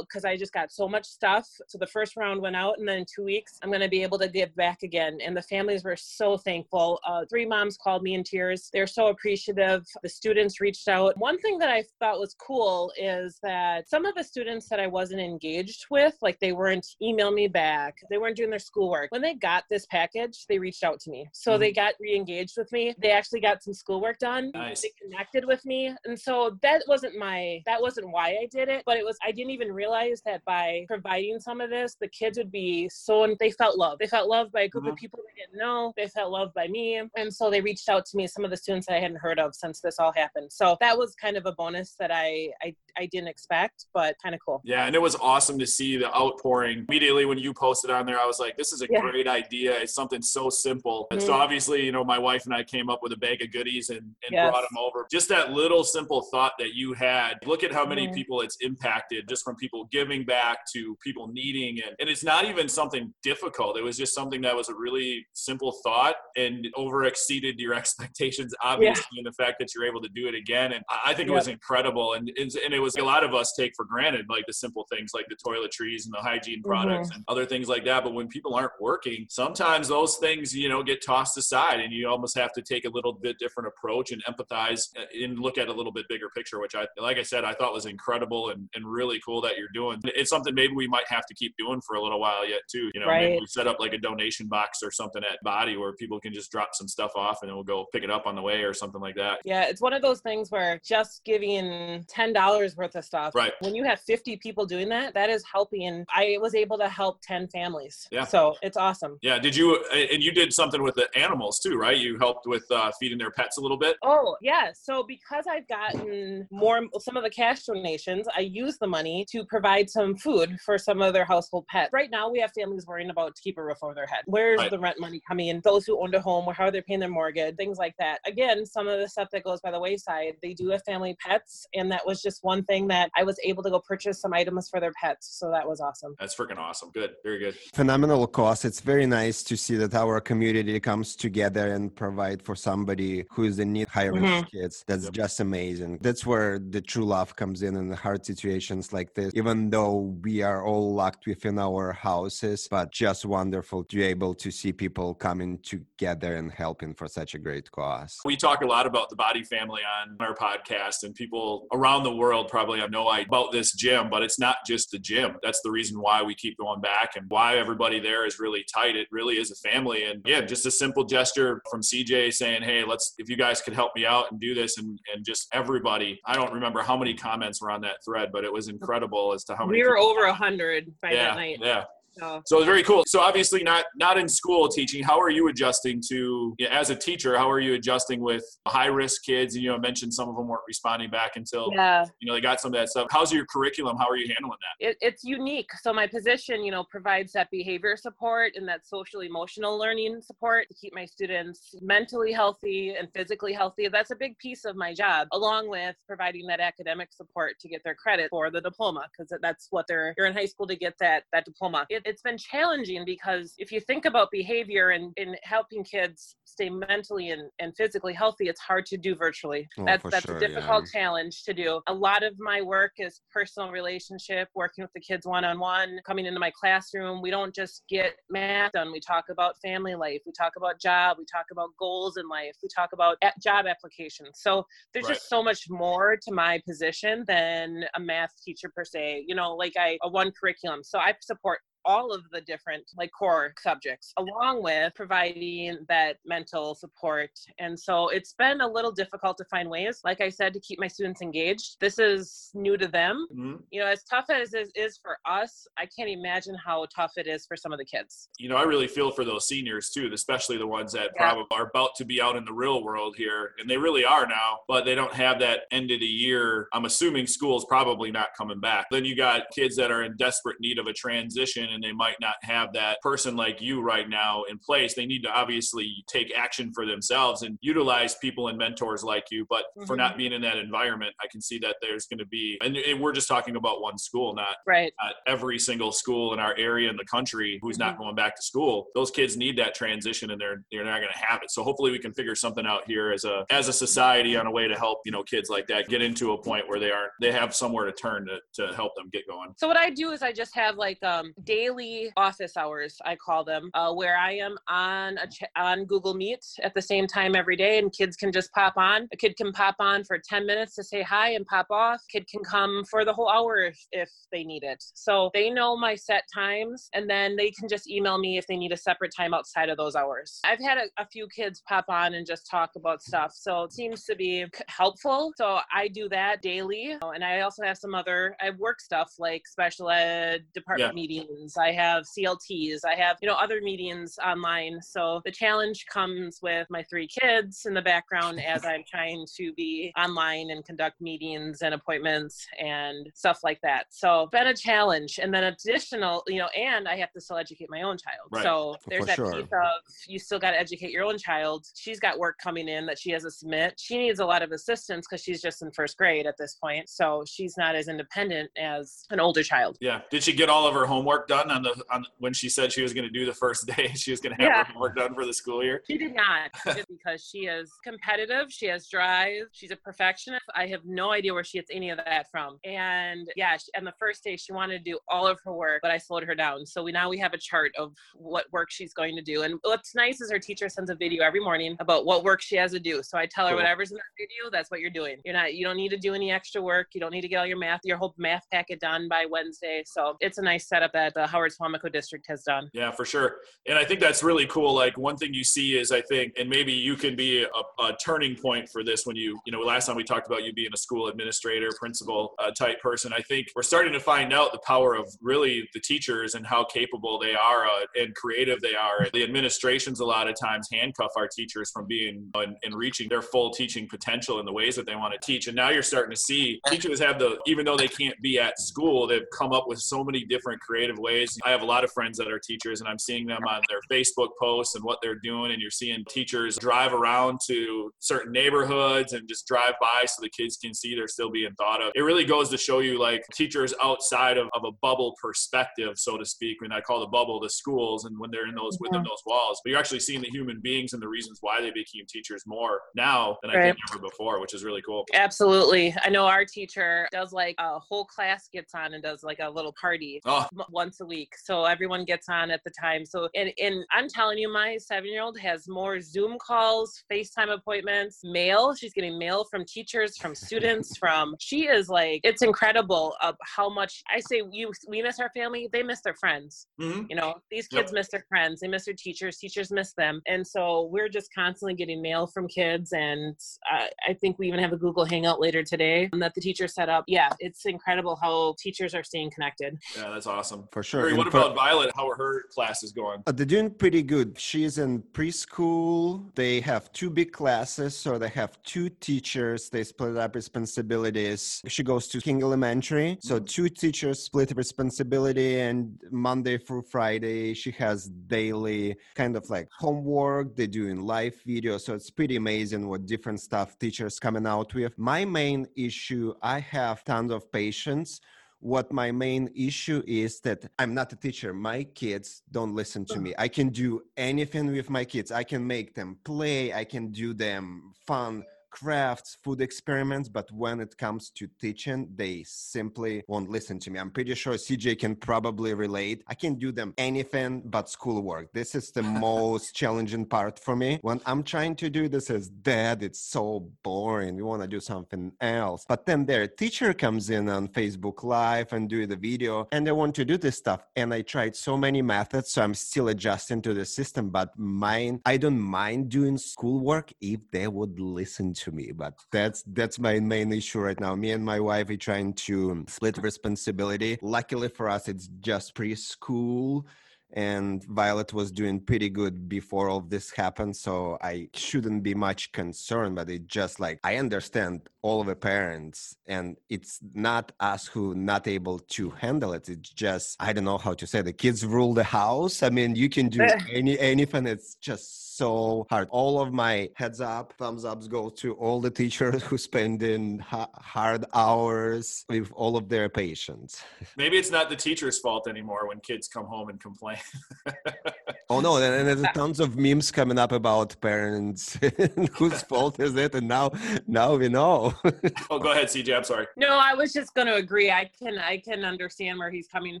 because 0.00 0.24
I 0.24 0.36
just 0.36 0.52
got 0.52 0.72
so 0.72 0.88
much 0.88 1.06
stuff. 1.06 1.48
So 1.68 1.78
the 1.78 1.86
first 1.86 2.16
round 2.16 2.40
went 2.40 2.56
out, 2.56 2.78
and 2.78 2.88
then 2.88 2.98
in 2.98 3.06
two 3.12 3.24
weeks, 3.24 3.58
I'm 3.62 3.70
going 3.70 3.80
to 3.80 3.88
be 3.88 4.02
able 4.02 4.18
to 4.18 4.28
give 4.28 4.54
back 4.56 4.82
again. 4.82 5.18
And 5.24 5.36
the 5.36 5.42
families 5.42 5.84
were 5.84 5.96
so 5.96 6.36
thankful. 6.36 7.00
Uh, 7.06 7.24
three 7.28 7.46
moms 7.46 7.76
called 7.76 8.02
me 8.02 8.14
in 8.14 8.24
tears. 8.24 8.70
They're 8.72 8.86
so 8.86 9.08
appreciative. 9.08 9.86
The 10.02 10.08
students 10.08 10.60
reached 10.60 10.88
out. 10.88 11.16
One 11.18 11.38
thing 11.38 11.58
that 11.58 11.70
I 11.70 11.84
thought 11.98 12.20
was 12.20 12.34
cool 12.34 12.92
is 12.98 13.38
that 13.42 13.88
some 13.88 14.04
of 14.04 14.14
the 14.14 14.24
students 14.24 14.68
that 14.68 14.80
I 14.80 14.86
wasn't 14.86 15.20
engaged 15.20 15.86
with, 15.90 16.14
like 16.22 16.38
they 16.40 16.52
weren't 16.52 16.86
email 17.00 17.30
me 17.30 17.48
back, 17.48 17.96
they 18.10 18.18
weren't 18.18 18.36
doing 18.36 18.50
their 18.50 18.58
schoolwork. 18.58 19.10
When 19.10 19.22
they 19.22 19.34
got 19.34 19.64
this 19.70 19.86
package, 19.86 20.46
they 20.48 20.58
reached 20.58 20.84
out 20.84 21.00
to 21.00 21.10
me. 21.10 21.28
So 21.32 21.52
mm-hmm. 21.52 21.60
they 21.60 21.72
got 21.72 21.94
re-engaged 22.00 22.54
with 22.56 22.70
me. 22.72 22.94
They 22.98 23.10
actually 23.10 23.40
got 23.40 23.62
some 23.62 23.74
schoolwork 23.74 24.18
done. 24.18 24.50
Nice. 24.54 24.82
They 24.82 24.92
connected 25.02 25.44
with 25.44 25.64
me, 25.64 25.94
and 26.04 26.18
so 26.18 26.58
that 26.62 26.82
wasn't 26.86 27.16
my 27.16 27.60
that 27.66 27.80
wasn't 27.80 28.10
why 28.10 28.30
I 28.30 28.46
did 28.50 28.68
it, 28.68 28.82
but 28.86 28.96
it 28.96 29.04
was 29.04 29.18
I 29.24 29.32
didn't 29.32 29.50
even 29.50 29.71
realize 29.72 30.22
that 30.26 30.44
by 30.44 30.84
providing 30.88 31.40
some 31.40 31.60
of 31.60 31.70
this, 31.70 31.96
the 32.00 32.08
kids 32.08 32.38
would 32.38 32.52
be 32.52 32.88
so 32.88 33.34
they 33.38 33.50
felt 33.50 33.78
love. 33.78 33.98
They 33.98 34.06
felt 34.06 34.28
loved 34.28 34.52
by 34.52 34.62
a 34.62 34.68
group 34.68 34.84
mm-hmm. 34.84 34.92
of 34.92 34.96
people 34.98 35.20
they 35.26 35.42
didn't 35.42 35.58
know. 35.58 35.92
They 35.96 36.08
felt 36.08 36.30
loved 36.30 36.54
by 36.54 36.68
me, 36.68 37.00
and 37.16 37.32
so 37.32 37.50
they 37.50 37.60
reached 37.60 37.88
out 37.88 38.04
to 38.06 38.16
me. 38.16 38.26
Some 38.26 38.44
of 38.44 38.50
the 38.50 38.56
students 38.56 38.88
I 38.88 38.94
hadn't 38.94 39.18
heard 39.18 39.38
of 39.38 39.54
since 39.54 39.80
this 39.80 39.98
all 39.98 40.12
happened. 40.12 40.52
So 40.52 40.76
that 40.80 40.96
was 40.96 41.14
kind 41.14 41.36
of 41.36 41.46
a 41.46 41.52
bonus 41.52 41.94
that 41.98 42.10
I 42.12 42.50
I, 42.62 42.74
I 42.96 43.06
didn't 43.06 43.28
expect, 43.28 43.86
but 43.94 44.16
kind 44.22 44.34
of 44.34 44.40
cool. 44.44 44.60
Yeah, 44.64 44.86
and 44.86 44.94
it 44.94 45.02
was 45.02 45.16
awesome 45.16 45.58
to 45.58 45.66
see 45.66 45.96
the 45.96 46.14
outpouring 46.14 46.86
immediately 46.88 47.24
when 47.24 47.38
you 47.38 47.54
posted 47.54 47.90
on 47.90 48.06
there. 48.06 48.18
I 48.18 48.26
was 48.26 48.38
like, 48.38 48.56
this 48.56 48.72
is 48.72 48.82
a 48.82 48.86
yeah. 48.90 49.00
great 49.00 49.28
idea. 49.28 49.72
It's 49.78 49.94
something 49.94 50.22
so 50.22 50.50
simple. 50.50 51.06
Mm-hmm. 51.12 51.24
So 51.24 51.32
obviously, 51.32 51.84
you 51.84 51.92
know, 51.92 52.04
my 52.04 52.18
wife 52.18 52.44
and 52.44 52.54
I 52.54 52.62
came 52.62 52.88
up 52.90 53.00
with 53.02 53.12
a 53.12 53.16
bag 53.16 53.42
of 53.42 53.52
goodies 53.52 53.90
and, 53.90 54.00
and 54.00 54.30
yes. 54.30 54.50
brought 54.50 54.62
them 54.62 54.78
over. 54.78 55.06
Just 55.10 55.28
that 55.28 55.52
little 55.52 55.84
simple 55.84 56.22
thought 56.22 56.52
that 56.58 56.74
you 56.74 56.92
had. 56.92 57.34
Look 57.46 57.64
at 57.64 57.72
how 57.72 57.86
many 57.86 58.06
mm-hmm. 58.06 58.14
people 58.14 58.40
it's 58.40 58.56
impacted, 58.60 59.28
just 59.28 59.44
from 59.44 59.56
people 59.62 59.88
giving 59.92 60.24
back 60.24 60.58
to 60.72 60.96
people 61.04 61.28
needing 61.28 61.78
it. 61.78 61.94
And 62.00 62.10
it's 62.10 62.24
not 62.24 62.46
even 62.46 62.68
something 62.68 63.14
difficult. 63.22 63.78
It 63.78 63.84
was 63.84 63.96
just 63.96 64.12
something 64.12 64.40
that 64.42 64.56
was 64.56 64.68
a 64.68 64.74
really 64.74 65.24
simple 65.34 65.72
thought 65.84 66.16
and 66.36 66.66
over 66.74 67.04
exceeded 67.04 67.60
your 67.60 67.74
expectations, 67.82 68.52
obviously, 68.60 69.04
yeah. 69.12 69.20
in 69.20 69.24
the 69.24 69.32
fact 69.32 69.56
that 69.60 69.68
you're 69.72 69.86
able 69.86 70.02
to 70.02 70.08
do 70.08 70.26
it 70.26 70.34
again. 70.34 70.72
And 70.72 70.82
I 71.06 71.14
think 71.14 71.28
it 71.28 71.32
was 71.32 71.46
incredible. 71.46 72.14
And, 72.14 72.30
and 72.36 72.74
it 72.74 72.80
was 72.80 72.96
a 72.96 73.04
lot 73.04 73.22
of 73.22 73.34
us 73.34 73.54
take 73.56 73.72
for 73.76 73.84
granted, 73.84 74.26
like 74.28 74.44
the 74.46 74.52
simple 74.52 74.84
things 74.90 75.12
like 75.14 75.26
the 75.28 75.36
toiletries 75.36 76.06
and 76.06 76.12
the 76.12 76.20
hygiene 76.20 76.62
products 76.62 77.08
mm-hmm. 77.08 77.16
and 77.16 77.24
other 77.28 77.46
things 77.46 77.68
like 77.68 77.84
that. 77.84 78.02
But 78.02 78.14
when 78.14 78.26
people 78.26 78.54
aren't 78.56 78.72
working, 78.80 79.26
sometimes 79.28 79.86
those 79.86 80.16
things, 80.16 80.54
you 80.54 80.68
know, 80.68 80.82
get 80.82 81.04
tossed 81.04 81.38
aside 81.38 81.78
and 81.78 81.92
you 81.92 82.08
almost 82.08 82.36
have 82.36 82.52
to 82.54 82.62
take 82.62 82.84
a 82.84 82.90
little 82.90 83.12
bit 83.12 83.36
different 83.38 83.68
approach 83.68 84.10
and 84.10 84.22
empathize 84.24 84.88
and 85.22 85.38
look 85.38 85.56
at 85.56 85.68
a 85.68 85.72
little 85.72 85.92
bit 85.92 86.06
bigger 86.08 86.28
picture, 86.34 86.60
which 86.60 86.74
I, 86.74 86.86
like 86.98 87.18
I 87.18 87.22
said, 87.22 87.44
I 87.44 87.52
thought 87.54 87.72
was 87.72 87.86
incredible 87.86 88.50
and, 88.50 88.68
and 88.74 88.84
really 88.84 89.20
cool 89.24 89.40
that 89.42 89.51
you're 89.56 89.68
doing. 89.74 90.00
It's 90.04 90.30
something 90.30 90.54
maybe 90.54 90.74
we 90.74 90.88
might 90.88 91.08
have 91.08 91.26
to 91.26 91.34
keep 91.34 91.54
doing 91.56 91.80
for 91.80 91.96
a 91.96 92.02
little 92.02 92.20
while 92.20 92.48
yet 92.48 92.60
too. 92.70 92.90
You 92.94 93.00
know, 93.00 93.06
right. 93.06 93.30
maybe 93.30 93.40
we 93.40 93.46
set 93.46 93.66
up 93.66 93.80
like 93.80 93.92
a 93.92 93.98
donation 93.98 94.48
box 94.48 94.82
or 94.82 94.90
something 94.90 95.22
at 95.22 95.38
Body 95.42 95.76
where 95.76 95.92
people 95.94 96.20
can 96.20 96.32
just 96.32 96.50
drop 96.50 96.70
some 96.74 96.88
stuff 96.88 97.12
off 97.16 97.38
and 97.42 97.48
then 97.48 97.54
we'll 97.54 97.64
go 97.64 97.86
pick 97.92 98.02
it 98.02 98.10
up 98.10 98.26
on 98.26 98.34
the 98.34 98.42
way 98.42 98.62
or 98.62 98.74
something 98.74 99.00
like 99.00 99.16
that. 99.16 99.40
Yeah, 99.44 99.64
it's 99.64 99.80
one 99.80 99.92
of 99.92 100.02
those 100.02 100.20
things 100.20 100.50
where 100.50 100.80
just 100.84 101.24
giving 101.24 102.04
ten 102.08 102.32
dollars 102.32 102.76
worth 102.76 102.96
of 102.96 103.04
stuff. 103.04 103.34
Right. 103.34 103.52
When 103.60 103.74
you 103.74 103.84
have 103.84 104.00
fifty 104.00 104.36
people 104.36 104.66
doing 104.66 104.88
that, 104.90 105.14
that 105.14 105.30
is 105.30 105.44
helping. 105.50 106.04
I 106.14 106.38
was 106.40 106.54
able 106.54 106.78
to 106.78 106.88
help 106.88 107.20
ten 107.22 107.48
families. 107.48 108.08
Yeah. 108.10 108.24
So 108.24 108.56
it's 108.62 108.76
awesome. 108.76 109.18
Yeah. 109.22 109.38
Did 109.38 109.56
you 109.56 109.84
and 109.92 110.22
you 110.22 110.32
did 110.32 110.52
something 110.52 110.82
with 110.82 110.94
the 110.94 111.08
animals 111.16 111.60
too, 111.60 111.76
right? 111.76 111.96
You 111.96 112.18
helped 112.18 112.46
with 112.46 112.64
uh, 112.70 112.90
feeding 112.98 113.18
their 113.18 113.30
pets 113.30 113.58
a 113.58 113.60
little 113.60 113.78
bit. 113.78 113.96
Oh 114.02 114.36
yeah. 114.40 114.70
So 114.74 115.04
because 115.06 115.46
I've 115.48 115.68
gotten 115.68 116.46
more 116.50 116.80
some 116.98 117.16
of 117.16 117.22
the 117.22 117.30
cash 117.30 117.64
donations, 117.64 118.26
I 118.36 118.40
use 118.40 118.78
the 118.78 118.86
money 118.86 119.26
to 119.30 119.41
provide 119.44 119.90
some 119.90 120.16
food 120.16 120.58
for 120.64 120.78
some 120.78 121.02
of 121.02 121.12
their 121.12 121.24
household 121.24 121.66
pets. 121.68 121.90
Right 121.92 122.10
now, 122.10 122.30
we 122.30 122.40
have 122.40 122.52
families 122.52 122.86
worrying 122.86 123.10
about 123.10 123.34
to 123.36 123.42
keep 123.42 123.58
a 123.58 123.62
roof 123.62 123.78
over 123.82 123.94
their 123.94 124.06
head. 124.06 124.22
Where's 124.26 124.58
right. 124.58 124.70
the 124.70 124.78
rent 124.78 125.00
money 125.00 125.20
coming 125.26 125.48
in? 125.48 125.60
Those 125.64 125.84
who 125.86 126.00
owned 126.02 126.14
a 126.14 126.20
home, 126.20 126.46
or 126.46 126.52
how 126.54 126.64
are 126.64 126.70
they 126.70 126.82
paying 126.82 127.00
their 127.00 127.08
mortgage? 127.08 127.56
Things 127.56 127.78
like 127.78 127.94
that. 127.98 128.20
Again, 128.26 128.64
some 128.66 128.88
of 128.88 128.98
the 128.98 129.08
stuff 129.08 129.28
that 129.32 129.44
goes 129.44 129.60
by 129.60 129.70
the 129.70 129.80
wayside. 129.80 130.34
They 130.42 130.54
do 130.54 130.68
have 130.70 130.82
family 130.84 131.16
pets, 131.24 131.66
and 131.74 131.90
that 131.92 132.06
was 132.06 132.22
just 132.22 132.42
one 132.42 132.64
thing 132.64 132.88
that 132.88 133.10
I 133.16 133.22
was 133.22 133.38
able 133.44 133.62
to 133.62 133.70
go 133.70 133.80
purchase 133.80 134.20
some 134.20 134.32
items 134.32 134.68
for 134.68 134.80
their 134.80 134.92
pets. 135.00 135.38
So 135.38 135.50
that 135.50 135.68
was 135.68 135.80
awesome. 135.80 136.14
That's 136.18 136.34
freaking 136.34 136.58
awesome. 136.58 136.90
Good. 136.92 137.14
Very 137.22 137.38
good. 137.38 137.56
Phenomenal 137.74 138.26
cause. 138.26 138.64
It's 138.64 138.80
very 138.80 139.06
nice 139.06 139.42
to 139.44 139.56
see 139.56 139.76
that 139.76 139.94
our 139.94 140.20
community 140.20 140.78
comes 140.80 141.16
together 141.16 141.72
and 141.72 141.94
provide 141.94 142.42
for 142.42 142.54
somebody 142.54 143.24
who 143.30 143.44
is 143.44 143.58
in 143.58 143.72
need 143.72 143.88
high 143.88 144.06
risk 144.06 144.24
mm-hmm. 144.24 144.56
kids. 144.56 144.84
That's 144.86 145.04
yep. 145.04 145.12
just 145.12 145.40
amazing. 145.40 145.98
That's 146.00 146.26
where 146.26 146.58
the 146.58 146.80
true 146.80 147.04
love 147.04 147.34
comes 147.36 147.62
in 147.62 147.76
in 147.76 147.88
the 147.88 147.96
hard 147.96 148.24
situations 148.24 148.92
like 148.92 149.14
this. 149.14 149.31
Even 149.34 149.70
though 149.70 150.14
we 150.22 150.42
are 150.42 150.64
all 150.64 150.94
locked 150.94 151.26
within 151.26 151.58
our 151.58 151.92
houses, 151.92 152.68
but 152.70 152.92
just 152.92 153.24
wonderful 153.24 153.84
to 153.84 153.96
be 153.96 154.02
able 154.02 154.34
to 154.34 154.50
see 154.50 154.72
people 154.72 155.14
coming 155.14 155.58
together 155.58 156.36
and 156.36 156.50
helping 156.50 156.94
for 156.94 157.08
such 157.08 157.34
a 157.34 157.38
great 157.38 157.70
cause. 157.70 158.18
We 158.24 158.36
talk 158.36 158.62
a 158.62 158.66
lot 158.66 158.86
about 158.86 159.10
the 159.10 159.16
body 159.16 159.42
family 159.42 159.82
on 160.00 160.16
our 160.20 160.34
podcast, 160.34 161.02
and 161.04 161.14
people 161.14 161.66
around 161.72 162.02
the 162.02 162.14
world 162.14 162.48
probably 162.48 162.80
have 162.80 162.90
no 162.90 163.08
idea 163.08 163.26
about 163.28 163.52
this 163.52 163.72
gym, 163.72 164.10
but 164.10 164.22
it's 164.22 164.38
not 164.38 164.56
just 164.66 164.90
the 164.90 164.98
gym. 164.98 165.36
That's 165.42 165.60
the 165.62 165.70
reason 165.70 166.00
why 166.00 166.22
we 166.22 166.34
keep 166.34 166.58
going 166.58 166.80
back 166.80 167.12
and 167.16 167.24
why 167.28 167.56
everybody 167.56 168.00
there 168.00 168.26
is 168.26 168.38
really 168.38 168.64
tight. 168.72 168.96
It 168.96 169.08
really 169.10 169.36
is 169.36 169.50
a 169.50 169.68
family. 169.68 170.04
And 170.04 170.22
yeah, 170.26 170.40
just 170.40 170.66
a 170.66 170.70
simple 170.70 171.04
gesture 171.04 171.62
from 171.70 171.80
CJ 171.82 172.34
saying, 172.34 172.62
Hey, 172.62 172.84
let's, 172.84 173.14
if 173.18 173.28
you 173.28 173.36
guys 173.36 173.60
could 173.62 173.74
help 173.74 173.92
me 173.94 174.04
out 174.04 174.30
and 174.30 174.40
do 174.40 174.54
this, 174.54 174.78
and, 174.78 174.98
and 175.14 175.24
just 175.24 175.48
everybody, 175.52 176.20
I 176.26 176.34
don't 176.34 176.52
remember 176.52 176.82
how 176.82 176.96
many 176.96 177.14
comments 177.14 177.60
were 177.62 177.70
on 177.70 177.80
that 177.82 177.98
thread, 178.04 178.30
but 178.32 178.44
it 178.44 178.52
was 178.52 178.68
incredible 178.68 179.11
as 179.34 179.44
to 179.44 179.56
how 179.56 179.66
many. 179.66 179.78
We 179.78 179.88
were 179.88 179.98
over 179.98 180.24
a 180.24 180.34
hundred 180.34 180.92
by 181.00 181.12
yeah, 181.12 181.28
that 181.28 181.36
night. 181.36 181.58
Yeah. 181.60 181.84
So. 182.18 182.42
so 182.46 182.58
it's 182.58 182.66
very 182.66 182.82
cool. 182.82 183.04
So 183.06 183.20
obviously 183.20 183.62
not 183.62 183.84
not 183.96 184.18
in 184.18 184.28
school 184.28 184.68
teaching. 184.68 185.02
How 185.02 185.20
are 185.20 185.30
you 185.30 185.48
adjusting 185.48 186.02
to 186.08 186.54
as 186.70 186.90
a 186.90 186.96
teacher? 186.96 187.36
How 187.36 187.50
are 187.50 187.60
you 187.60 187.74
adjusting 187.74 188.20
with 188.20 188.44
high 188.66 188.86
risk 188.86 189.24
kids? 189.24 189.54
And 189.54 189.64
you 189.64 189.70
know, 189.70 189.78
mentioned 189.78 190.12
some 190.12 190.28
of 190.28 190.36
them 190.36 190.48
weren't 190.48 190.62
responding 190.66 191.10
back 191.10 191.32
until 191.36 191.70
yeah. 191.72 192.04
you 192.20 192.28
know 192.28 192.34
they 192.34 192.40
got 192.40 192.60
some 192.60 192.72
of 192.74 192.80
that 192.80 192.88
stuff. 192.88 193.08
How's 193.10 193.32
your 193.32 193.46
curriculum? 193.46 193.96
How 193.96 194.08
are 194.08 194.16
you 194.16 194.32
handling 194.36 194.58
that? 194.60 194.88
It, 194.88 194.96
it's 195.00 195.24
unique. 195.24 195.70
So 195.80 195.92
my 195.92 196.06
position, 196.06 196.64
you 196.64 196.70
know, 196.70 196.84
provides 196.84 197.32
that 197.32 197.50
behavior 197.50 197.96
support 197.96 198.52
and 198.56 198.68
that 198.68 198.86
social 198.86 199.20
emotional 199.20 199.78
learning 199.78 200.20
support 200.22 200.68
to 200.68 200.74
keep 200.74 200.94
my 200.94 201.04
students 201.04 201.74
mentally 201.80 202.32
healthy 202.32 202.94
and 202.98 203.08
physically 203.14 203.52
healthy. 203.52 203.88
That's 203.88 204.10
a 204.10 204.16
big 204.16 204.38
piece 204.38 204.64
of 204.64 204.76
my 204.76 204.94
job, 204.94 205.28
along 205.32 205.68
with 205.68 205.96
providing 206.06 206.46
that 206.46 206.60
academic 206.60 207.12
support 207.12 207.58
to 207.60 207.68
get 207.68 207.82
their 207.84 207.94
credit 207.94 208.28
for 208.30 208.50
the 208.50 208.60
diploma 208.60 209.08
because 209.10 209.32
that's 209.40 209.68
what 209.70 209.86
they're. 209.88 210.14
You're 210.16 210.26
in 210.26 210.34
high 210.34 210.46
school 210.46 210.66
to 210.66 210.76
get 210.76 210.94
that 211.00 211.24
that 211.32 211.44
diploma. 211.44 211.86
It, 212.04 212.10
it's 212.10 212.22
been 212.22 212.38
challenging 212.38 213.04
because 213.04 213.54
if 213.58 213.72
you 213.72 213.80
think 213.80 214.04
about 214.04 214.30
behavior 214.30 214.90
and, 214.90 215.12
and 215.16 215.36
helping 215.42 215.84
kids 215.84 216.36
stay 216.44 216.68
mentally 216.68 217.30
and, 217.30 217.50
and 217.58 217.74
physically 217.76 218.12
healthy, 218.12 218.48
it's 218.48 218.60
hard 218.60 218.86
to 218.86 218.96
do 218.96 219.14
virtually. 219.14 219.68
Oh, 219.78 219.84
that's 219.84 220.04
that's 220.10 220.26
sure, 220.26 220.36
a 220.36 220.40
difficult 220.40 220.84
yeah. 220.86 221.00
challenge 221.00 221.44
to 221.44 221.54
do. 221.54 221.80
A 221.88 221.94
lot 221.94 222.22
of 222.22 222.34
my 222.38 222.60
work 222.60 222.92
is 222.98 223.20
personal 223.32 223.70
relationship, 223.70 224.48
working 224.54 224.82
with 224.82 224.92
the 224.94 225.00
kids 225.00 225.26
one 225.26 225.44
on 225.44 225.58
one, 225.58 225.98
coming 226.06 226.26
into 226.26 226.40
my 226.40 226.52
classroom. 226.58 227.22
We 227.22 227.30
don't 227.30 227.54
just 227.54 227.82
get 227.88 228.14
math 228.30 228.72
done. 228.72 228.92
We 228.92 229.00
talk 229.00 229.24
about 229.30 229.54
family 229.62 229.94
life. 229.94 230.20
We 230.26 230.32
talk 230.32 230.52
about 230.56 230.80
job. 230.80 231.16
We 231.18 231.24
talk 231.24 231.46
about 231.50 231.70
goals 231.78 232.16
in 232.16 232.28
life. 232.28 232.54
We 232.62 232.68
talk 232.74 232.90
about 232.92 233.16
job 233.42 233.66
applications. 233.66 234.40
So 234.40 234.66
there's 234.92 235.06
right. 235.06 235.14
just 235.14 235.28
so 235.28 235.42
much 235.42 235.66
more 235.68 236.16
to 236.22 236.32
my 236.32 236.60
position 236.66 237.24
than 237.26 237.84
a 237.96 238.00
math 238.00 238.32
teacher 238.44 238.70
per 238.74 238.84
se. 238.84 239.24
You 239.26 239.34
know, 239.34 239.54
like 239.54 239.74
I 239.78 239.98
a 240.02 240.08
one 240.08 240.32
curriculum. 240.38 240.82
So 240.82 240.98
I 240.98 241.14
support 241.20 241.60
all 241.84 242.12
of 242.12 242.22
the 242.30 242.40
different 242.40 242.84
like 242.96 243.10
core 243.16 243.54
subjects 243.58 244.12
along 244.18 244.62
with 244.62 244.92
providing 244.94 245.78
that 245.88 246.16
mental 246.24 246.74
support. 246.74 247.30
And 247.58 247.78
so 247.78 248.08
it's 248.08 248.34
been 248.34 248.60
a 248.60 248.68
little 248.68 248.92
difficult 248.92 249.36
to 249.38 249.44
find 249.46 249.68
ways 249.68 250.00
like 250.04 250.20
i 250.20 250.28
said 250.28 250.52
to 250.54 250.60
keep 250.60 250.78
my 250.78 250.88
students 250.88 251.22
engaged. 251.22 251.76
This 251.80 251.98
is 251.98 252.50
new 252.54 252.76
to 252.76 252.88
them. 252.88 253.26
Mm-hmm. 253.32 253.56
you 253.70 253.80
know 253.80 253.86
as 253.86 254.02
tough 254.04 254.26
as 254.30 254.54
it 254.54 254.70
is 254.74 254.98
for 255.02 255.16
us 255.26 255.66
i 255.78 255.86
can't 255.86 256.08
imagine 256.08 256.56
how 256.64 256.86
tough 256.94 257.12
it 257.16 257.26
is 257.26 257.46
for 257.46 257.56
some 257.56 257.72
of 257.72 257.78
the 257.78 257.84
kids. 257.84 258.28
You 258.38 258.48
know 258.48 258.56
i 258.56 258.62
really 258.62 258.88
feel 258.88 259.10
for 259.10 259.24
those 259.24 259.46
seniors 259.46 259.90
too 259.90 260.10
especially 260.12 260.56
the 260.56 260.66
ones 260.66 260.92
that 260.92 261.10
yeah. 261.16 261.30
probably 261.30 261.46
are 261.52 261.68
about 261.68 261.94
to 261.96 262.04
be 262.04 262.20
out 262.20 262.36
in 262.36 262.44
the 262.44 262.52
real 262.52 262.82
world 262.82 263.14
here 263.16 263.52
and 263.58 263.68
they 263.68 263.76
really 263.76 264.04
are 264.04 264.26
now 264.26 264.58
but 264.68 264.84
they 264.84 264.94
don't 264.94 265.14
have 265.14 265.38
that 265.40 265.60
end 265.70 265.90
of 265.90 266.00
the 266.00 266.06
year. 266.06 266.68
I'm 266.72 266.84
assuming 266.84 267.26
school's 267.26 267.64
probably 267.64 268.10
not 268.10 268.28
coming 268.36 268.60
back. 268.60 268.86
Then 268.90 269.04
you 269.04 269.16
got 269.16 269.50
kids 269.54 269.76
that 269.76 269.90
are 269.90 270.02
in 270.02 270.16
desperate 270.16 270.56
need 270.60 270.78
of 270.78 270.86
a 270.86 270.92
transition 270.92 271.68
and 271.72 271.82
they 271.82 271.92
might 271.92 272.16
not 272.20 272.36
have 272.42 272.72
that 272.74 273.00
person 273.02 273.36
like 273.36 273.60
you 273.60 273.82
right 273.82 274.08
now 274.08 274.44
in 274.50 274.58
place. 274.58 274.94
They 274.94 275.06
need 275.06 275.22
to 275.22 275.30
obviously 275.30 276.04
take 276.06 276.32
action 276.36 276.72
for 276.74 276.86
themselves 276.86 277.42
and 277.42 277.58
utilize 277.60 278.14
people 278.16 278.48
and 278.48 278.58
mentors 278.58 279.02
like 279.02 279.24
you. 279.30 279.46
But 279.48 279.64
mm-hmm. 279.76 279.84
for 279.84 279.96
not 279.96 280.16
being 280.16 280.32
in 280.32 280.42
that 280.42 280.56
environment, 280.56 281.14
I 281.20 281.26
can 281.30 281.40
see 281.40 281.58
that 281.60 281.76
there's 281.80 282.06
going 282.06 282.18
to 282.18 282.26
be, 282.26 282.58
and, 282.62 282.76
and, 282.76 283.02
we're 283.02 283.12
just 283.12 283.26
talking 283.26 283.56
about 283.56 283.82
one 283.82 283.98
school, 283.98 284.34
not, 284.34 284.56
right. 284.66 284.92
Not 285.02 285.14
every 285.26 285.58
single 285.58 285.90
school 285.90 286.32
in 286.34 286.38
our 286.38 286.54
area 286.56 286.88
in 286.88 286.96
the 286.96 287.04
country 287.04 287.58
who's 287.62 287.78
mm-hmm. 287.78 287.88
not 287.88 287.98
going 287.98 288.14
back 288.14 288.36
to 288.36 288.42
school. 288.42 288.86
Those 288.94 289.10
kids 289.10 289.36
need 289.36 289.58
that 289.58 289.74
transition 289.74 290.30
and 290.30 290.40
they're, 290.40 290.62
they're 290.70 290.84
not 290.84 291.00
going 291.00 291.12
to 291.12 291.26
have 291.26 291.42
it. 291.42 291.50
So 291.50 291.64
hopefully 291.64 291.90
we 291.90 291.98
can 291.98 292.12
figure 292.12 292.34
something 292.34 292.66
out 292.66 292.82
here 292.86 293.10
as 293.10 293.24
a, 293.24 293.44
as 293.50 293.68
a 293.68 293.72
society 293.72 294.36
on 294.36 294.46
a 294.46 294.50
way 294.50 294.68
to 294.68 294.74
help, 294.74 295.00
you 295.04 295.10
know, 295.10 295.22
kids 295.24 295.48
like 295.48 295.66
that 295.66 295.88
get 295.88 296.00
into 296.00 296.32
a 296.32 296.40
point 296.40 296.68
where 296.68 296.78
they 296.78 296.90
aren't, 296.90 297.10
they 297.20 297.32
have 297.32 297.54
somewhere 297.54 297.86
to 297.86 297.92
turn 297.92 298.26
to, 298.26 298.38
to 298.62 298.74
help 298.74 298.94
them 298.94 299.08
get 299.12 299.26
going. 299.26 299.52
So 299.56 299.66
what 299.66 299.76
I 299.76 299.90
do 299.90 300.12
is 300.12 300.22
I 300.22 300.32
just 300.32 300.54
have 300.54 300.76
like 300.76 301.02
um, 301.02 301.32
daily 301.62 302.12
office 302.16 302.56
hours, 302.56 302.96
I 303.04 303.14
call 303.16 303.44
them, 303.44 303.70
uh, 303.74 303.92
where 303.92 304.16
I 304.16 304.32
am 304.32 304.56
on 304.68 305.18
a 305.18 305.26
ch- 305.26 305.52
on 305.56 305.84
Google 305.84 306.14
Meet 306.14 306.44
at 306.62 306.74
the 306.74 306.82
same 306.82 307.06
time 307.06 307.36
every 307.36 307.56
day, 307.56 307.78
and 307.78 307.92
kids 307.92 308.16
can 308.16 308.32
just 308.32 308.52
pop 308.52 308.74
on. 308.76 309.08
A 309.12 309.16
kid 309.16 309.36
can 309.36 309.52
pop 309.52 309.76
on 309.78 310.02
for 310.04 310.18
10 310.18 310.46
minutes 310.46 310.74
to 310.76 310.82
say 310.82 311.02
hi 311.02 311.30
and 311.30 311.46
pop 311.46 311.66
off. 311.70 312.00
Kid 312.10 312.26
can 312.28 312.42
come 312.42 312.84
for 312.90 313.04
the 313.04 313.12
whole 313.12 313.30
hour 313.30 313.58
if, 313.58 313.78
if 313.92 314.10
they 314.32 314.42
need 314.42 314.64
it. 314.64 314.82
So 314.94 315.30
they 315.34 315.50
know 315.50 315.76
my 315.76 315.94
set 315.94 316.24
times, 316.34 316.88
and 316.94 317.08
then 317.08 317.36
they 317.36 317.50
can 317.50 317.68
just 317.68 317.88
email 317.88 318.18
me 318.18 318.38
if 318.38 318.46
they 318.46 318.56
need 318.56 318.72
a 318.72 318.76
separate 318.76 319.12
time 319.16 319.32
outside 319.32 319.68
of 319.68 319.76
those 319.76 319.94
hours. 319.94 320.40
I've 320.44 320.60
had 320.60 320.78
a, 320.78 321.02
a 321.02 321.06
few 321.06 321.28
kids 321.28 321.62
pop 321.68 321.84
on 321.88 322.14
and 322.14 322.26
just 322.26 322.50
talk 322.50 322.70
about 322.76 323.02
stuff, 323.02 323.32
so 323.34 323.62
it 323.64 323.72
seems 323.72 324.04
to 324.04 324.16
be 324.16 324.46
helpful. 324.66 325.32
So 325.36 325.60
I 325.72 325.88
do 325.88 326.08
that 326.08 326.42
daily, 326.42 326.96
and 327.02 327.22
I 327.22 327.40
also 327.40 327.62
have 327.62 327.78
some 327.78 327.94
other 327.94 328.34
I 328.40 328.50
work 328.50 328.80
stuff 328.80 329.12
like 329.18 329.46
special 329.46 329.90
ed 329.90 330.44
department 330.54 330.92
yeah. 330.96 331.02
meetings. 331.02 331.51
I 331.56 331.72
have 331.72 332.04
CLTs. 332.04 332.80
I 332.84 332.94
have 332.94 333.16
you 333.20 333.28
know 333.28 333.34
other 333.34 333.60
meetings 333.60 334.18
online. 334.24 334.80
So 334.82 335.20
the 335.24 335.30
challenge 335.30 335.86
comes 335.86 336.40
with 336.42 336.66
my 336.70 336.82
three 336.84 337.08
kids 337.08 337.66
in 337.66 337.74
the 337.74 337.82
background 337.82 338.40
as 338.44 338.64
I'm 338.64 338.84
trying 338.88 339.26
to 339.36 339.52
be 339.54 339.92
online 339.98 340.50
and 340.50 340.64
conduct 340.64 341.00
meetings 341.00 341.62
and 341.62 341.74
appointments 341.74 342.46
and 342.58 343.10
stuff 343.14 343.40
like 343.42 343.60
that. 343.62 343.86
So 343.90 344.28
been 344.32 344.46
a 344.48 344.54
challenge. 344.54 345.18
And 345.22 345.32
then 345.32 345.44
additional, 345.44 346.22
you 346.26 346.38
know, 346.38 346.48
and 346.56 346.88
I 346.88 346.96
have 346.96 347.12
to 347.12 347.20
still 347.20 347.36
educate 347.36 347.68
my 347.70 347.82
own 347.82 347.96
child. 347.98 348.28
Right. 348.30 348.42
So 348.42 348.76
there's 348.88 349.02
For 349.02 349.06
that 349.06 349.16
sure. 349.16 349.32
piece 349.32 349.42
of 349.52 350.08
you 350.08 350.18
still 350.18 350.38
got 350.38 350.52
to 350.52 350.58
educate 350.58 350.90
your 350.90 351.04
own 351.04 351.18
child. 351.18 351.66
She's 351.74 352.00
got 352.00 352.18
work 352.18 352.38
coming 352.42 352.68
in 352.68 352.86
that 352.86 352.98
she 352.98 353.10
has 353.12 353.22
to 353.22 353.30
submit. 353.30 353.74
She 353.78 353.98
needs 353.98 354.20
a 354.20 354.24
lot 354.24 354.42
of 354.42 354.52
assistance 354.52 355.06
because 355.08 355.22
she's 355.22 355.40
just 355.40 355.62
in 355.62 355.70
first 355.72 355.96
grade 355.96 356.26
at 356.26 356.36
this 356.38 356.54
point. 356.54 356.88
So 356.88 357.24
she's 357.26 357.56
not 357.56 357.74
as 357.74 357.88
independent 357.88 358.50
as 358.58 359.04
an 359.10 359.20
older 359.20 359.42
child. 359.42 359.76
Yeah. 359.80 360.00
Did 360.10 360.22
she 360.22 360.32
get 360.32 360.48
all 360.48 360.66
of 360.66 360.74
her 360.74 360.86
homework 360.86 361.28
done 361.28 361.41
on 361.50 361.62
the 361.62 361.84
on 361.90 362.04
when 362.18 362.32
she 362.32 362.48
said 362.48 362.72
she 362.72 362.82
was 362.82 362.92
going 362.92 363.04
to 363.04 363.10
do 363.10 363.24
the 363.24 363.32
first 363.32 363.66
day? 363.76 363.92
She 363.94 364.10
was 364.10 364.20
going 364.20 364.36
to 364.36 364.42
have 364.42 364.50
yeah. 364.50 364.64
her 364.64 364.72
homework 364.72 364.96
done 364.96 365.14
for 365.14 365.26
the 365.26 365.32
school 365.32 365.62
year. 365.62 365.82
She 365.86 365.98
did 365.98 366.14
not 366.14 366.50
because 366.88 367.24
she 367.24 367.46
is 367.46 367.70
competitive. 367.84 368.46
She 368.50 368.66
has 368.66 368.88
drive. 368.88 369.44
She's 369.52 369.70
a 369.70 369.76
perfectionist. 369.76 370.44
I 370.54 370.66
have 370.66 370.84
no 370.84 371.12
idea 371.12 371.34
where 371.34 371.44
she 371.44 371.58
gets 371.58 371.70
any 371.72 371.90
of 371.90 371.98
that 371.98 372.30
from. 372.30 372.58
And 372.64 373.28
yeah, 373.36 373.56
she, 373.56 373.66
and 373.74 373.86
the 373.86 373.94
first 373.98 374.24
day 374.24 374.36
she 374.36 374.52
wanted 374.52 374.84
to 374.84 374.90
do 374.90 374.98
all 375.08 375.26
of 375.26 375.38
her 375.44 375.52
work, 375.52 375.80
but 375.82 375.90
I 375.90 375.98
slowed 375.98 376.24
her 376.24 376.34
down. 376.34 376.66
So 376.66 376.82
we 376.82 376.92
now 376.92 377.08
we 377.08 377.18
have 377.18 377.34
a 377.34 377.38
chart 377.38 377.72
of 377.78 377.94
what 378.14 378.46
work 378.52 378.70
she's 378.70 378.92
going 378.92 379.16
to 379.16 379.22
do. 379.22 379.42
And 379.42 379.58
what's 379.62 379.94
nice 379.94 380.20
is 380.20 380.30
her 380.30 380.38
teacher 380.38 380.68
sends 380.68 380.90
a 380.90 380.94
video 380.94 381.24
every 381.24 381.40
morning 381.40 381.76
about 381.80 382.04
what 382.04 382.24
work 382.24 382.40
she 382.40 382.56
has 382.56 382.72
to 382.72 382.80
do. 382.80 383.02
So 383.02 383.18
I 383.18 383.26
tell 383.26 383.46
her 383.46 383.52
cool. 383.52 383.60
whatever's 383.60 383.90
in 383.90 383.96
that 383.96 384.02
video, 384.18 384.50
that's 384.50 384.70
what 384.70 384.80
you're 384.80 384.90
doing. 384.90 385.18
You're 385.24 385.34
not 385.34 385.54
you 385.54 385.64
don't 385.64 385.76
need 385.76 385.90
to 385.90 385.98
do 385.98 386.14
any 386.14 386.30
extra 386.30 386.60
work. 386.60 386.88
You 386.94 387.00
don't 387.00 387.12
need 387.12 387.22
to 387.22 387.28
get 387.28 387.36
all 387.36 387.46
your 387.46 387.58
math, 387.58 387.80
your 387.84 387.96
whole 387.96 388.14
math 388.18 388.44
packet 388.50 388.80
done 388.80 389.08
by 389.08 389.26
Wednesday. 389.28 389.82
So 389.86 390.16
it's 390.20 390.38
a 390.38 390.42
nice 390.42 390.68
setup 390.68 390.92
that 390.92 391.14
the 391.14 391.26
Howard 391.32 391.52
Suamico 391.58 391.90
district 391.90 392.26
has 392.28 392.42
done. 392.44 392.70
Yeah, 392.72 392.90
for 392.90 393.04
sure. 393.04 393.36
And 393.66 393.78
I 393.78 393.84
think 393.84 394.00
that's 394.00 394.22
really 394.22 394.46
cool. 394.46 394.74
Like 394.74 394.96
one 394.98 395.16
thing 395.16 395.32
you 395.34 395.44
see 395.44 395.78
is 395.78 395.90
I 395.90 396.02
think, 396.02 396.34
and 396.38 396.48
maybe 396.48 396.72
you 396.72 396.94
can 396.94 397.16
be 397.16 397.42
a, 397.42 397.82
a 397.82 397.96
turning 398.04 398.36
point 398.36 398.68
for 398.68 398.84
this 398.84 399.06
when 399.06 399.16
you, 399.16 399.38
you 399.46 399.52
know, 399.52 399.60
last 399.60 399.86
time 399.86 399.96
we 399.96 400.04
talked 400.04 400.26
about 400.26 400.44
you 400.44 400.52
being 400.52 400.70
a 400.72 400.76
school 400.76 401.08
administrator, 401.08 401.70
principal 401.78 402.34
uh, 402.38 402.50
type 402.50 402.80
person. 402.80 403.12
I 403.12 403.22
think 403.22 403.46
we're 403.56 403.62
starting 403.62 403.92
to 403.94 404.00
find 404.00 404.32
out 404.32 404.52
the 404.52 404.60
power 404.66 404.94
of 404.94 405.06
really 405.20 405.68
the 405.74 405.80
teachers 405.80 406.34
and 406.34 406.46
how 406.46 406.64
capable 406.64 407.18
they 407.18 407.34
are 407.34 407.64
uh, 407.64 407.86
and 407.96 408.14
creative 408.14 408.60
they 408.60 408.74
are. 408.74 409.08
The 409.12 409.24
administrations 409.24 410.00
a 410.00 410.04
lot 410.04 410.28
of 410.28 410.34
times 410.38 410.68
handcuff 410.70 411.12
our 411.16 411.28
teachers 411.28 411.70
from 411.70 411.86
being 411.86 412.30
uh, 412.34 412.40
and, 412.40 412.56
and 412.64 412.74
reaching 412.74 413.08
their 413.08 413.22
full 413.22 413.50
teaching 413.50 413.88
potential 413.88 414.40
in 414.40 414.46
the 414.46 414.52
ways 414.52 414.76
that 414.76 414.86
they 414.86 414.96
want 414.96 415.14
to 415.14 415.20
teach. 415.24 415.46
And 415.46 415.56
now 415.56 415.70
you're 415.70 415.82
starting 415.82 416.10
to 416.10 416.20
see 416.20 416.60
teachers 416.68 417.00
have 417.00 417.18
the, 417.18 417.38
even 417.46 417.64
though 417.64 417.76
they 417.76 417.88
can't 417.88 418.20
be 418.20 418.38
at 418.38 418.58
school, 418.58 419.06
they've 419.06 419.22
come 419.32 419.52
up 419.52 419.64
with 419.66 419.78
so 419.78 420.04
many 420.04 420.24
different 420.24 420.60
creative 420.60 420.98
ways. 420.98 421.21
I 421.44 421.50
have 421.50 421.62
a 421.62 421.66
lot 421.66 421.84
of 421.84 421.92
friends 421.92 422.18
that 422.18 422.28
are 422.28 422.38
teachers 422.38 422.80
and 422.80 422.88
I'm 422.88 422.98
seeing 422.98 423.26
them 423.26 423.42
on 423.48 423.62
their 423.68 423.80
Facebook 423.90 424.30
posts 424.40 424.74
and 424.74 424.84
what 424.84 424.98
they're 425.02 425.18
doing. 425.22 425.52
And 425.52 425.60
you're 425.60 425.70
seeing 425.70 426.04
teachers 426.08 426.56
drive 426.58 426.92
around 426.92 427.40
to 427.46 427.92
certain 427.98 428.32
neighborhoods 428.32 429.12
and 429.12 429.28
just 429.28 429.46
drive 429.46 429.74
by 429.80 430.04
so 430.06 430.22
the 430.22 430.30
kids 430.30 430.56
can 430.56 430.74
see 430.74 430.94
they're 430.94 431.08
still 431.08 431.30
being 431.30 431.52
thought 431.54 431.82
of. 431.82 431.92
It 431.94 432.02
really 432.02 432.24
goes 432.24 432.48
to 432.50 432.58
show 432.58 432.80
you 432.80 432.98
like 432.98 433.24
teachers 433.34 433.74
outside 433.82 434.38
of, 434.38 434.48
of 434.54 434.64
a 434.64 434.72
bubble 434.80 435.14
perspective, 435.20 435.98
so 435.98 436.16
to 436.16 436.24
speak. 436.24 436.60
When 436.60 436.72
I 436.72 436.80
call 436.80 437.00
the 437.00 437.06
bubble 437.06 437.40
the 437.40 437.50
schools 437.50 438.04
and 438.04 438.18
when 438.18 438.30
they're 438.30 438.48
in 438.48 438.54
those 438.54 438.78
within 438.80 439.02
those 439.02 439.22
walls, 439.26 439.60
but 439.64 439.70
you're 439.70 439.78
actually 439.78 440.00
seeing 440.00 440.20
the 440.20 440.28
human 440.28 440.60
beings 440.60 440.92
and 440.92 441.02
the 441.02 441.08
reasons 441.08 441.38
why 441.40 441.60
they 441.60 441.70
became 441.70 442.04
teachers 442.08 442.44
more 442.46 442.80
now 442.94 443.36
than 443.42 443.50
I 443.50 443.54
right. 443.54 443.64
think 443.64 443.78
ever 443.90 444.00
before, 444.00 444.40
which 444.40 444.54
is 444.54 444.64
really 444.64 444.82
cool. 444.82 445.04
Absolutely. 445.14 445.94
I 446.02 446.08
know 446.08 446.26
our 446.26 446.44
teacher 446.44 447.08
does 447.12 447.32
like 447.32 447.54
a 447.58 447.78
whole 447.78 448.04
class 448.04 448.48
gets 448.52 448.74
on 448.74 448.94
and 448.94 449.02
does 449.02 449.22
like 449.22 449.38
a 449.40 449.48
little 449.48 449.74
party 449.80 450.20
oh. 450.24 450.46
once 450.70 451.00
a 451.02 451.06
week. 451.06 451.34
So 451.42 451.64
everyone 451.64 452.04
gets 452.04 452.28
on 452.28 452.50
at 452.50 452.60
the 452.64 452.70
time. 452.80 453.04
So, 453.04 453.28
and, 453.34 453.52
and 453.60 453.84
I'm 453.92 454.08
telling 454.08 454.38
you, 454.38 454.52
my 454.52 454.78
seven 454.78 455.10
year 455.10 455.22
old 455.22 455.38
has 455.38 455.68
more 455.68 456.00
Zoom 456.00 456.38
calls, 456.38 457.02
FaceTime 457.12 457.52
appointments, 457.52 458.20
mail. 458.24 458.74
She's 458.74 458.94
getting 458.94 459.18
mail 459.18 459.44
from 459.50 459.64
teachers, 459.66 460.16
from 460.16 460.34
students, 460.34 460.96
from, 461.02 461.34
she 461.38 461.66
is 461.66 461.88
like, 461.88 462.20
it's 462.24 462.42
incredible 462.42 463.14
of 463.22 463.36
how 463.42 463.68
much 463.68 464.02
I 464.14 464.20
say 464.20 464.42
you, 464.50 464.72
we 464.88 465.02
miss 465.02 465.18
our 465.20 465.30
family. 465.36 465.68
They 465.72 465.82
miss 465.82 466.00
their 466.02 466.14
friends. 466.14 466.66
Mm-hmm. 466.80 467.06
You 467.10 467.16
know, 467.16 467.34
these 467.50 467.68
kids 467.68 467.90
yep. 467.90 467.94
miss 467.94 468.08
their 468.10 468.24
friends. 468.28 468.60
They 468.60 468.68
miss 468.68 468.84
their 468.86 468.94
teachers. 468.96 469.38
Teachers 469.38 469.70
miss 469.70 469.92
them. 469.94 470.22
And 470.26 470.46
so 470.46 470.88
we're 470.90 471.08
just 471.08 471.28
constantly 471.34 471.74
getting 471.74 472.00
mail 472.00 472.26
from 472.26 472.48
kids. 472.48 472.92
And 472.92 473.36
uh, 473.72 473.86
I 474.08 474.14
think 474.14 474.38
we 474.38 474.48
even 474.48 474.60
have 474.60 474.72
a 474.72 474.76
Google 474.76 475.04
Hangout 475.04 475.40
later 475.40 475.62
today 475.62 476.08
that 476.18 476.34
the 476.34 476.40
teacher 476.40 476.68
set 476.68 476.88
up. 476.88 477.04
Yeah, 477.06 477.30
it's 477.40 477.66
incredible 477.66 478.18
how 478.20 478.54
teachers 478.58 478.94
are 478.94 479.02
staying 479.02 479.30
connected. 479.32 479.78
Yeah, 479.96 480.10
that's 480.10 480.26
awesome. 480.26 480.68
For 480.70 480.82
sure. 480.82 480.91
What 480.92 481.26
about 481.26 481.54
Violet? 481.54 481.90
How 481.94 482.08
are 482.08 482.16
her 482.16 482.42
classes 482.54 482.92
going? 482.92 483.22
Uh, 483.26 483.32
they're 483.32 483.46
doing 483.46 483.70
pretty 483.70 484.02
good. 484.02 484.38
She's 484.38 484.78
in 484.78 485.02
preschool. 485.12 486.34
They 486.34 486.60
have 486.60 486.92
two 486.92 487.10
big 487.10 487.32
classes, 487.32 487.96
so 487.96 488.18
they 488.18 488.28
have 488.30 488.62
two 488.62 488.88
teachers. 488.88 489.68
They 489.70 489.84
split 489.84 490.16
up 490.16 490.34
responsibilities. 490.34 491.62
She 491.68 491.82
goes 491.82 492.08
to 492.08 492.20
King 492.20 492.42
Elementary, 492.42 493.18
so 493.20 493.36
mm-hmm. 493.36 493.44
two 493.44 493.68
teachers 493.68 494.22
split 494.22 494.52
responsibility, 494.56 495.60
and 495.60 495.98
Monday 496.10 496.58
through 496.58 496.82
Friday 496.82 497.54
she 497.54 497.70
has 497.72 498.08
daily 498.26 498.96
kind 499.14 499.36
of 499.36 499.48
like 499.50 499.68
homework. 499.76 500.56
They're 500.56 500.66
doing 500.66 501.00
live 501.00 501.36
video, 501.46 501.78
so 501.78 501.94
it's 501.94 502.10
pretty 502.10 502.36
amazing 502.36 502.88
what 502.88 503.06
different 503.06 503.40
stuff 503.40 503.78
teachers 503.78 504.18
coming 504.18 504.46
out 504.46 504.74
with. 504.74 504.98
My 504.98 505.24
main 505.24 505.66
issue, 505.76 506.34
I 506.42 506.60
have 506.60 507.04
tons 507.04 507.32
of 507.32 507.50
patience 507.52 508.20
what 508.62 508.92
my 508.92 509.10
main 509.10 509.50
issue 509.56 510.02
is 510.06 510.38
that 510.40 510.64
I'm 510.78 510.94
not 510.94 511.12
a 511.12 511.16
teacher. 511.16 511.52
My 511.52 511.82
kids 511.82 512.42
don't 512.52 512.74
listen 512.74 513.04
to 513.06 513.18
me. 513.18 513.34
Uh-huh. 513.34 513.42
I 513.42 513.48
can 513.48 513.70
do 513.70 514.02
anything 514.16 514.70
with 514.70 514.88
my 514.88 515.04
kids. 515.04 515.32
I 515.32 515.42
can 515.42 515.66
make 515.66 515.94
them 515.94 516.16
play, 516.22 516.72
I 516.72 516.84
can 516.84 517.10
do 517.10 517.34
them 517.34 517.92
fun 518.06 518.44
crafts, 518.72 519.36
food 519.44 519.60
experiments, 519.60 520.28
but 520.28 520.50
when 520.50 520.80
it 520.80 520.96
comes 520.96 521.30
to 521.30 521.46
teaching, 521.60 522.08
they 522.16 522.42
simply 522.44 523.22
won't 523.28 523.50
listen 523.50 523.78
to 523.78 523.90
me. 523.90 524.00
I'm 524.00 524.10
pretty 524.10 524.34
sure 524.34 524.54
CJ 524.54 524.98
can 524.98 525.14
probably 525.14 525.74
relate. 525.74 526.24
I 526.26 526.34
can 526.34 526.54
do 526.54 526.72
them 526.72 526.94
anything 526.98 527.62
but 527.66 527.88
schoolwork. 527.88 528.52
This 528.52 528.74
is 528.74 528.90
the 528.90 529.02
most 529.28 529.76
challenging 529.76 530.24
part 530.24 530.58
for 530.58 530.74
me. 530.74 530.98
When 531.02 531.20
I'm 531.26 531.42
trying 531.42 531.76
to 531.76 531.90
do 531.90 532.08
this 532.08 532.30
as 532.30 532.48
dad, 532.48 533.02
it's 533.02 533.20
so 533.20 533.70
boring. 533.82 534.36
We 534.36 534.42
want 534.42 534.62
to 534.62 534.68
do 534.68 534.80
something 534.80 535.32
else. 535.40 535.84
But 535.86 536.06
then 536.06 536.24
their 536.24 536.48
teacher 536.48 536.94
comes 536.94 537.28
in 537.28 537.48
on 537.48 537.68
Facebook 537.68 538.24
Live 538.24 538.72
and 538.72 538.88
do 538.88 539.06
the 539.06 539.16
video 539.16 539.68
and 539.70 539.86
they 539.86 539.92
want 539.92 540.14
to 540.14 540.24
do 540.24 540.38
this 540.38 540.56
stuff. 540.56 540.86
And 540.96 541.12
I 541.12 541.20
tried 541.20 541.54
so 541.54 541.76
many 541.76 542.00
methods, 542.00 542.50
so 542.52 542.62
I'm 542.62 542.74
still 542.74 543.08
adjusting 543.08 543.60
to 543.62 543.74
the 543.74 543.84
system. 543.84 544.30
But 544.30 544.58
mine, 544.58 545.20
I 545.26 545.36
don't 545.36 545.60
mind 545.60 546.08
doing 546.08 546.38
schoolwork 546.38 547.12
if 547.20 547.50
they 547.50 547.68
would 547.68 548.00
listen 548.00 548.54
to 548.54 548.61
to 548.62 548.70
me 548.70 548.92
but 548.92 549.14
that's 549.30 549.64
that's 549.78 549.98
my 549.98 550.20
main 550.20 550.52
issue 550.52 550.80
right 550.80 551.00
now. 551.00 551.14
Me 551.14 551.30
and 551.32 551.44
my 551.44 551.60
wife 551.60 551.88
are 551.90 551.96
trying 551.96 552.32
to 552.46 552.84
split 552.88 553.18
responsibility. 553.18 554.18
Luckily 554.22 554.68
for 554.68 554.88
us 554.88 555.08
it's 555.08 555.28
just 555.40 555.74
preschool 555.74 556.84
and 557.32 557.82
Violet 557.84 558.32
was 558.32 558.52
doing 558.52 558.78
pretty 558.78 559.08
good 559.08 559.48
before 559.48 559.88
all 559.88 560.00
this 560.00 560.30
happened. 560.30 560.76
So 560.76 561.18
I 561.22 561.48
shouldn't 561.54 562.02
be 562.02 562.14
much 562.14 562.52
concerned, 562.52 563.16
but 563.16 563.30
it 563.30 563.46
just 563.46 563.80
like 563.80 564.00
I 564.04 564.16
understand 564.16 564.88
all 565.00 565.20
of 565.22 565.26
the 565.26 565.36
parents 565.36 566.16
and 566.26 566.56
it's 566.68 567.00
not 567.14 567.52
us 567.58 567.86
who 567.86 568.14
not 568.14 568.46
able 568.46 568.78
to 568.96 569.10
handle 569.10 569.52
it. 569.54 569.68
It's 569.68 569.90
just 569.90 570.36
i 570.40 570.52
don't 570.52 570.64
know 570.64 570.78
how 570.78 570.94
to 570.94 571.06
say 571.06 571.22
the 571.22 571.32
kids 571.32 571.64
rule 571.64 571.94
the 571.94 572.04
house. 572.04 572.62
I 572.62 572.68
mean 572.68 572.94
you 572.94 573.08
can 573.08 573.28
do 573.28 573.42
any 573.72 573.98
anything. 573.98 574.46
It's 574.46 574.74
just 574.74 575.31
so 575.42 575.88
hard. 575.90 576.06
All 576.12 576.40
of 576.40 576.52
my 576.52 576.88
heads 576.94 577.20
up 577.20 577.52
thumbs 577.58 577.84
ups 577.84 578.06
go 578.06 578.28
to 578.28 578.54
all 578.54 578.80
the 578.80 578.90
teachers 578.90 579.42
who 579.42 579.58
spend 579.58 580.04
in 580.04 580.38
hard 580.38 581.24
hours 581.34 582.24
with 582.28 582.52
all 582.54 582.76
of 582.76 582.88
their 582.88 583.08
patients. 583.08 583.82
Maybe 584.16 584.36
it's 584.36 584.52
not 584.52 584.70
the 584.70 584.76
teacher's 584.76 585.18
fault 585.18 585.48
anymore 585.48 585.88
when 585.88 585.98
kids 585.98 586.28
come 586.28 586.46
home 586.46 586.68
and 586.68 586.80
complain 586.80 587.18
oh 588.52 588.60
no 588.60 588.76
and 588.76 589.08
there's 589.08 589.22
uh, 589.22 589.32
tons 589.32 589.60
of 589.60 589.76
memes 589.76 590.10
coming 590.10 590.38
up 590.38 590.52
about 590.52 590.98
parents 591.00 591.78
whose 592.34 592.62
fault 592.70 593.00
is 593.00 593.16
it 593.16 593.34
and 593.34 593.48
now 593.48 593.70
now 594.06 594.34
we 594.34 594.48
know 594.48 594.92
oh, 595.50 595.58
go 595.58 595.72
ahead, 595.72 595.86
CJ. 595.86 596.16
I'm 596.16 596.24
sorry. 596.24 596.46
No, 596.56 596.78
I 596.78 596.94
was 596.94 597.12
just 597.12 597.34
going 597.34 597.46
to 597.46 597.56
agree. 597.56 597.90
I 597.90 598.10
can 598.18 598.38
I 598.38 598.58
can 598.58 598.84
understand 598.84 599.38
where 599.38 599.50
he's 599.50 599.66
coming 599.68 600.00